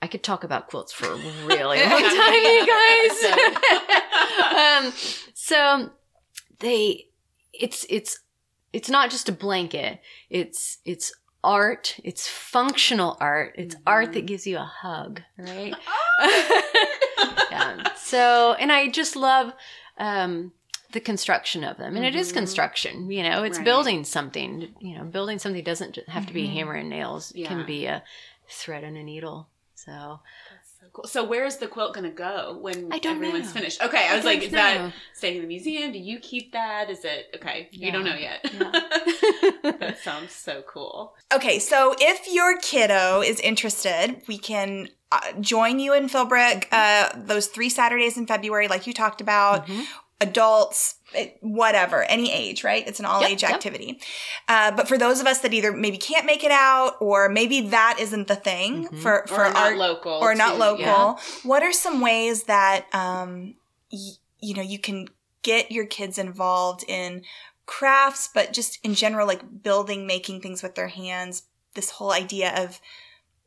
[0.04, 1.16] I could talk about quilts for a
[1.46, 3.24] really long time, you guys.
[4.86, 4.92] um,
[5.32, 5.90] so
[6.58, 7.06] they,
[7.54, 8.20] it's it's
[8.74, 10.00] it's not just a blanket.
[10.28, 11.10] It's it's
[11.42, 11.98] art.
[12.04, 13.54] It's functional art.
[13.56, 15.74] It's art that gives you a hug, right?
[17.50, 17.94] yeah.
[17.94, 19.54] So, and I just love
[19.96, 20.52] um,
[20.94, 22.34] the construction of them, and it is Mhm.
[22.36, 23.10] construction.
[23.10, 23.64] You know, it's Right.
[23.64, 24.74] building something.
[24.80, 26.52] You know, building something doesn't ju- have to be Mhm.
[26.54, 27.30] hammer and nails.
[27.32, 27.48] It Yeah.
[27.48, 28.02] can be a
[28.48, 29.48] thread and a needle.
[29.74, 30.20] So
[30.80, 31.04] so cool.
[31.06, 33.52] So where's the quilt gonna go when I don't everyone's know.
[33.52, 33.82] finished?
[33.82, 34.58] Okay, I was don't like, is know.
[34.58, 35.92] that staying in the museum?
[35.92, 36.90] Do you keep that?
[36.90, 37.68] Is it okay?
[37.72, 38.40] You don't know yet.
[38.44, 38.70] Yeah.
[39.78, 41.14] that sounds so cool.
[41.32, 47.10] Okay, so if your kiddo is interested, we can uh, join you in Philbrook uh,
[47.14, 49.66] those three Saturdays in February, like you talked about.
[49.66, 49.84] Mhm.
[50.28, 50.96] Adults,
[51.40, 52.86] whatever, any age, right?
[52.86, 53.50] It's an all age Yep, yep.
[53.54, 54.00] activity.
[54.48, 57.60] Uh, but for those of us that either maybe can't make it out, or maybe
[57.68, 59.02] that isn't the thing Mhm.
[59.02, 60.12] for for or not our local.
[60.12, 60.84] or not local.
[60.84, 61.14] yeah.
[61.44, 63.54] What are some ways that um,
[63.92, 65.08] y- you know you can
[65.42, 67.22] get your kids involved in
[67.66, 71.42] crafts, but just in general, like building, making things with their hands?
[71.74, 72.80] This whole idea of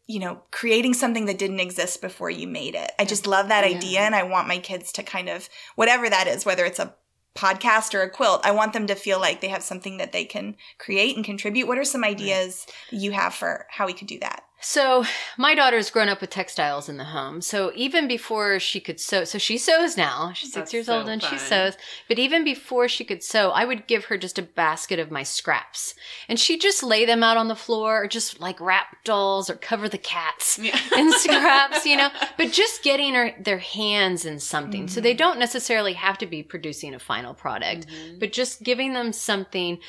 [0.08, 2.92] you know, creating something that didn't exist before you made it.
[2.98, 3.78] I just love that Yeah.
[3.78, 6.96] idea and I want my kids to kind of whatever that is, whether it's a
[7.36, 10.26] podcast or a quilt, I want them to feel like they have something that they
[10.26, 11.68] can create and contribute.
[11.68, 14.44] What are some ideas you have for how we could do that?
[14.70, 15.06] So
[15.38, 17.40] my daughter's grown up with textiles in the home.
[17.40, 20.34] So even before she could sew, so she sews now.
[20.34, 21.78] She's six That's years so old and she sews.
[22.10, 25.24] But even before she could sew, I would give her just a basket of my
[25.24, 25.96] scraps,
[26.28, 29.56] and she'd just lay them out on the floor, or just like wrap dolls, or
[29.56, 30.78] cover the cats Yeah.
[30.98, 32.10] in scraps, you know.
[32.38, 35.18] But just getting her their hands in something, so they Mm-hmm.
[35.18, 38.20] don't necessarily have to be producing a final product, Mhm.
[38.20, 39.80] but just giving them something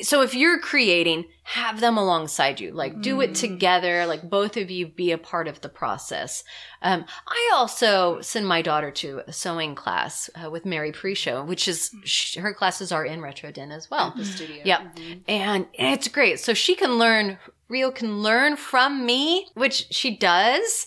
[0.00, 3.38] so if you're creating have them alongside you like do it Mm.
[3.40, 6.44] together like both of you be a part of the process
[6.82, 11.66] um, i also send my daughter to a sewing class uh, with mary pre-show which
[11.68, 14.62] is sh- her classes are in retro den as well At the studio.
[14.64, 14.80] Yep.
[14.96, 15.20] Mhm.
[15.28, 20.86] and it's great so she can learn rio can learn from me which she does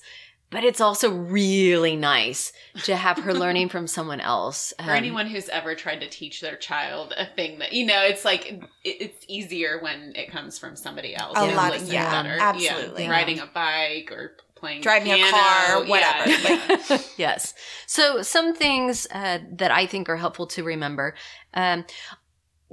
[0.56, 2.52] but it's also really nice
[2.86, 6.42] to have her learning from someone else For Um, anyone who's ever tried to teach
[6.42, 10.58] their child a thing that you know, it's like it, it's easier when it comes
[10.58, 11.38] from somebody else.
[11.38, 12.38] A who lot- listens yeah, better.
[12.40, 13.04] absolutely.
[13.04, 15.90] Yeah, riding a bike or playing Driving a piano, car, yeah.
[15.90, 17.04] whatever.
[17.18, 17.54] yes.
[17.86, 21.14] So some things uh, that I think are helpful to remember.
[21.54, 21.86] Um,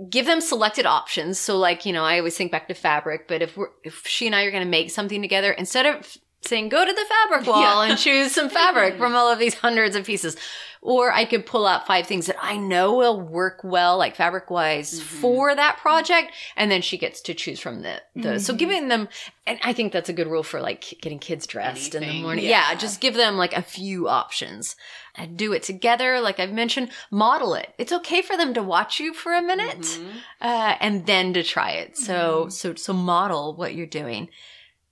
[0.09, 1.39] give them selected options.
[1.39, 4.27] So like, you know, I always think back to fabric, but if we're, if she
[4.27, 7.47] and I are going to make something together, instead of saying, go to the fabric
[7.47, 7.91] wall Yeah.
[7.91, 10.37] and choose some fabric from all of these hundreds of pieces.
[10.85, 14.51] Or I could pull out five things that I know will work well, like fabric
[14.51, 15.03] wise, Mhm.
[15.05, 16.33] for that project.
[16.57, 18.45] And then she gets to choose from the, those.
[18.45, 18.59] So Mhm.
[18.59, 19.09] giving them,
[19.47, 22.45] and I think that's a good rule for like getting kids dressed in the morning.
[22.45, 22.71] Yeah.
[22.71, 22.75] Yeah.
[22.75, 24.75] just give them like a few options.
[25.15, 26.91] And do it together, like I've mentioned.
[27.11, 27.75] Model it.
[27.79, 30.07] It's okay for them to watch you for a minute, Mhm.
[30.41, 31.97] uh, and then to try it.
[31.99, 32.53] So, Mhm.
[32.53, 34.31] so, so model what you're doing.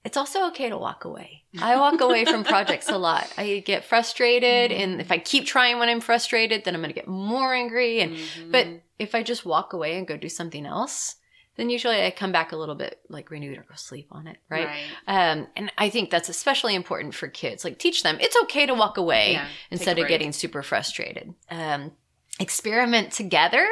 [0.04, 1.44] It's also okay to walk away.
[1.60, 3.30] I walk away from projects a lot.
[3.36, 6.98] I get frustrated, and if I keep trying when I'm frustrated, then I'm going to
[6.98, 8.00] get more angry.
[8.00, 8.52] And Mhm.
[8.52, 8.66] but
[8.98, 11.16] if I just walk away and go do something else,
[11.56, 14.38] then usually I come back a little bit like renewed or go sleep on it,
[14.48, 14.70] right?
[15.06, 17.64] Um, and I think that's especially important for kids.
[17.64, 21.34] Like teach them it's okay to walk away Yeah, instead of getting super frustrated.
[21.50, 21.92] Um,
[22.38, 23.66] experiment together.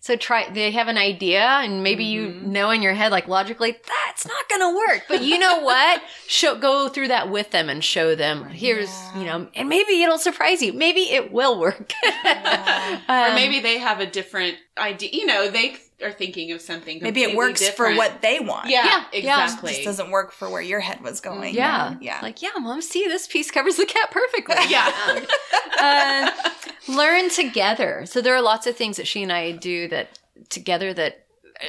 [0.00, 0.48] So try.
[0.48, 2.42] They have an idea, and maybe you Mhm.
[2.44, 3.72] know in your head, like logically,
[4.06, 5.04] that's not going to work.
[5.08, 6.02] But you know what?
[6.26, 8.48] show go through that with them and show them.
[8.50, 9.18] Here's Yeah.
[9.18, 10.72] you know, and maybe it'll surprise you.
[10.72, 11.92] Maybe it will work.
[12.04, 13.00] Yeah.
[13.08, 15.10] or Um, maybe they have a different idea.
[15.12, 17.00] You know, they are thinking of something.
[17.02, 18.68] Maybe it completely works for what they want.
[18.70, 19.44] Yeah, Yeah, yeah.
[19.44, 19.72] exactly.
[19.72, 21.54] Just doesn't work for where your head was going.
[21.54, 21.96] Yeah.
[22.00, 22.20] Yeah.
[22.22, 24.54] Like, yeah, mom, see, this piece covers the cat perfectly.
[24.68, 24.92] Yeah.
[25.80, 26.30] uh,
[26.86, 28.04] learn together.
[28.06, 30.18] So there are lots of things that she and I do that
[30.48, 31.24] together that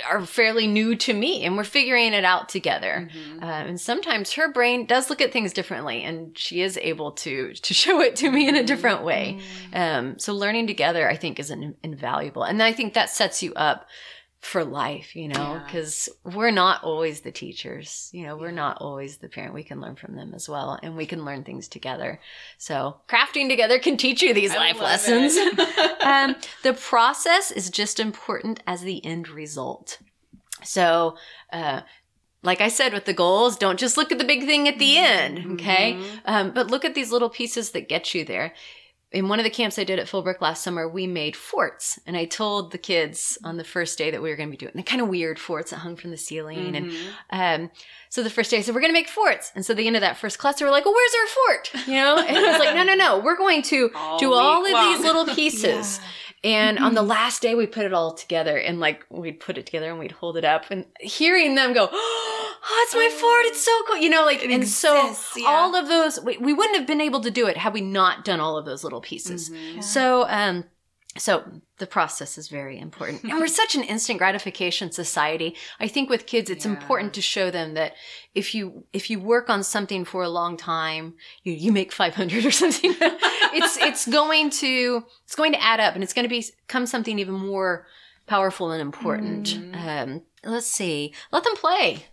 [0.08, 3.10] are fairly new to me, and we're figuring it out together.
[3.12, 3.42] Mhm.
[3.42, 7.54] Uh, and sometimes her brain does look at things differently, and she is able to
[7.54, 9.40] to show it to me in a different way.
[9.74, 13.52] Um, so learning together, I think, is an, invaluable, and I think that sets you
[13.56, 13.88] up
[14.42, 15.16] for life.
[15.16, 15.64] You know, Yeah.
[15.66, 18.10] because we're not always the teachers.
[18.14, 19.54] You know, we're not always the parent.
[19.54, 22.20] We can learn from them as well, and we can learn things together.
[22.58, 25.36] So crafting together can teach you these I life lessons.
[26.02, 30.00] um, the process is just important as the end result.
[30.64, 31.18] So.
[31.52, 31.82] Uh,
[32.42, 34.98] like I said with the goals, don't just look at the big thing at the
[34.98, 35.96] end, okay?
[35.96, 36.22] Mhm.
[36.24, 38.54] Um, but look at these little pieces that get you there.
[39.12, 42.00] In one of the camps I did at Philbrook last summer, we made forts.
[42.06, 44.58] And I told the kids on the first day that we were going to be
[44.58, 46.76] doing the kind of weird forts that hung from the ceiling.
[46.76, 47.08] And Mhm.
[47.32, 47.72] um,
[48.10, 49.52] so the first day I said, we're going to make forts.
[49.56, 51.88] And so the end of that first class, they were like, well, where's our fort?
[51.88, 52.18] You know?
[52.20, 53.18] And I was like, no, no, no.
[53.20, 56.00] We're going to All do all of week these little pieces.
[56.44, 59.66] And on the last day, we put it all together and like we'd put it
[59.66, 61.88] together and we'd hold it up and hearing them go,
[62.64, 63.46] Oh, it's my fort.
[63.46, 63.98] It's so cool.
[63.98, 65.46] You know, like, It and so yeah.
[65.48, 68.26] all of those, we, we wouldn't have been able to do it had we not
[68.26, 69.50] done all of those little pieces.
[69.50, 69.84] Mhm.
[69.84, 70.66] So, um,
[71.18, 71.44] so
[71.80, 73.24] the process is very important.
[73.24, 75.56] And we're such an instant gratification society.
[75.80, 76.72] I think with kids it's Yeah.
[76.74, 77.94] important to show them that
[78.36, 82.46] if you if you work on something for a long time, you you make 500
[82.46, 82.94] or something.
[83.02, 87.18] it's it's going to it's going to add up and it's going to become something
[87.20, 87.88] even more
[88.28, 89.46] powerful and important.
[89.48, 89.76] Mhm.
[89.88, 91.14] Um let's see.
[91.32, 92.06] Let them play.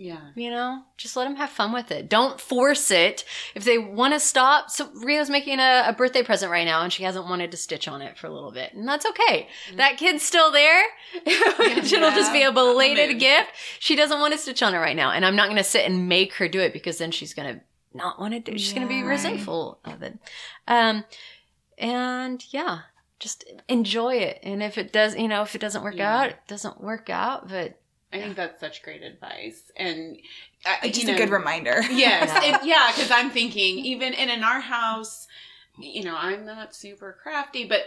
[0.00, 0.20] Yeah.
[0.36, 2.08] You know, just let them have fun with it.
[2.08, 3.24] Don't force it.
[3.56, 6.92] If they want to stop, so Rio's making a, a birthday present right now, and
[6.92, 9.48] she hasn't wanted to stitch on it for a little bit, and that's okay.
[9.74, 10.84] That kid's still there.
[11.26, 13.48] It'll just be a belated gift.
[13.80, 15.84] She doesn't want to stitch on it right now, and I'm not going to sit
[15.84, 17.60] and make her do it because then she's going to
[17.92, 18.52] not want to do.
[18.52, 18.60] it.
[18.60, 20.16] She's going to be resentful of it.
[20.68, 21.04] Um,
[21.76, 22.80] and yeah,
[23.18, 24.38] just enjoy it.
[24.42, 26.18] And if it does, you know, if it doesn't work Yeah.
[26.20, 27.48] out, it doesn't work out.
[27.48, 27.80] But
[28.12, 30.16] I think that's such great advice, and
[30.64, 31.82] uh, Just you a good reminder.
[31.90, 32.42] Yes, Yeah.
[32.56, 35.26] and yeah, because I'm thinking even and in our house,
[35.78, 37.80] you know, I'm not super crafty, but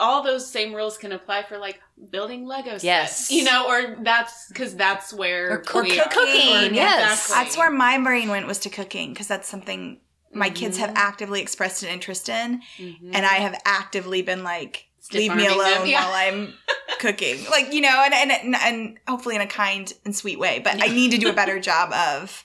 [0.00, 1.78] all those same rules can apply for like
[2.10, 2.84] building Lego sets.
[2.84, 3.30] Yes.
[3.30, 6.08] you know, or that's because that's where Or cook- we are.
[6.08, 7.24] cooking, Or- yes.
[7.24, 7.44] exactly.
[7.44, 10.00] That's where my brain went was to cooking because that's something
[10.32, 10.96] my kids have Mhm.
[10.96, 13.10] actively expressed an interest in, Mhm.
[13.14, 16.04] and I have actively been like, Stiff leave me alone them, yeah.
[16.04, 16.54] while I'm
[17.00, 20.58] cooking, like you know, and, and and and hopefully in a kind and sweet way.
[20.58, 22.44] But I need to do a better job of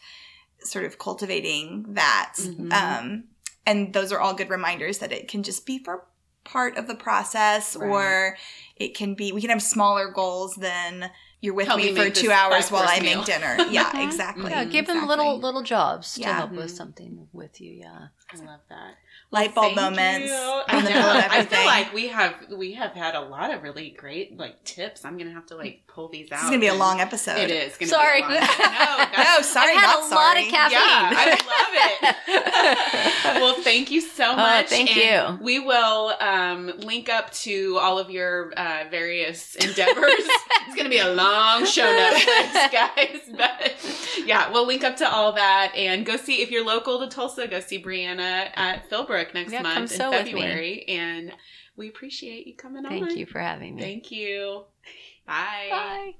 [0.59, 2.33] sort of cultivating that.
[2.37, 2.71] Mhm.
[2.73, 3.23] Um,
[3.65, 6.05] and those are all good reminders that it can just be for
[6.43, 7.87] part of the process, Right.
[7.89, 8.37] or
[8.75, 9.31] it can be.
[9.31, 12.83] We can have smaller goals than you're with Help me me for two hours while
[12.83, 13.17] I five-course meal.
[13.17, 13.57] make dinner.
[13.71, 14.03] Yeah, Mhm.
[14.05, 14.51] exactly.
[14.51, 16.77] Yeah, give them little little jobs to help with Mhm.
[16.77, 17.71] something with you.
[17.73, 18.07] Yeah.
[18.33, 18.95] I love that.
[19.31, 20.61] Light bulb Thank moments you.
[20.77, 20.95] in the know.
[20.95, 24.37] middle of I feel like we have we have had a lot of really great
[24.37, 25.05] like tips.
[25.05, 26.37] I'm gonna have to like pull these out.
[26.37, 27.37] this is gonna be a long episode.
[27.37, 27.75] It is.
[27.77, 28.21] Gonna Sorry.
[28.21, 30.15] Be a long, no, that's, No, sorry, I had not a sorry.
[30.15, 30.79] lot of caffeine.
[30.79, 31.25] Yeah, I
[32.05, 33.41] love it.
[33.41, 34.67] well, thank you so Oh, much.
[34.67, 35.43] thank and you.
[35.45, 40.13] We will um, link up to all of your uh, various endeavors.
[40.17, 42.25] it's going to be a long show notes
[42.71, 43.19] guys.
[43.35, 47.07] But yeah, we'll link up to all that and go see if you're local to
[47.07, 47.47] Tulsa.
[47.47, 50.31] Go see Briana at Philbrook next Yeah, come month in sew with me.
[50.33, 51.33] February, and
[51.75, 52.91] we appreciate you coming on.
[52.91, 53.81] Thank you for having me.
[53.81, 54.63] Thank you.
[55.25, 55.67] Bye.
[55.69, 56.15] Bye.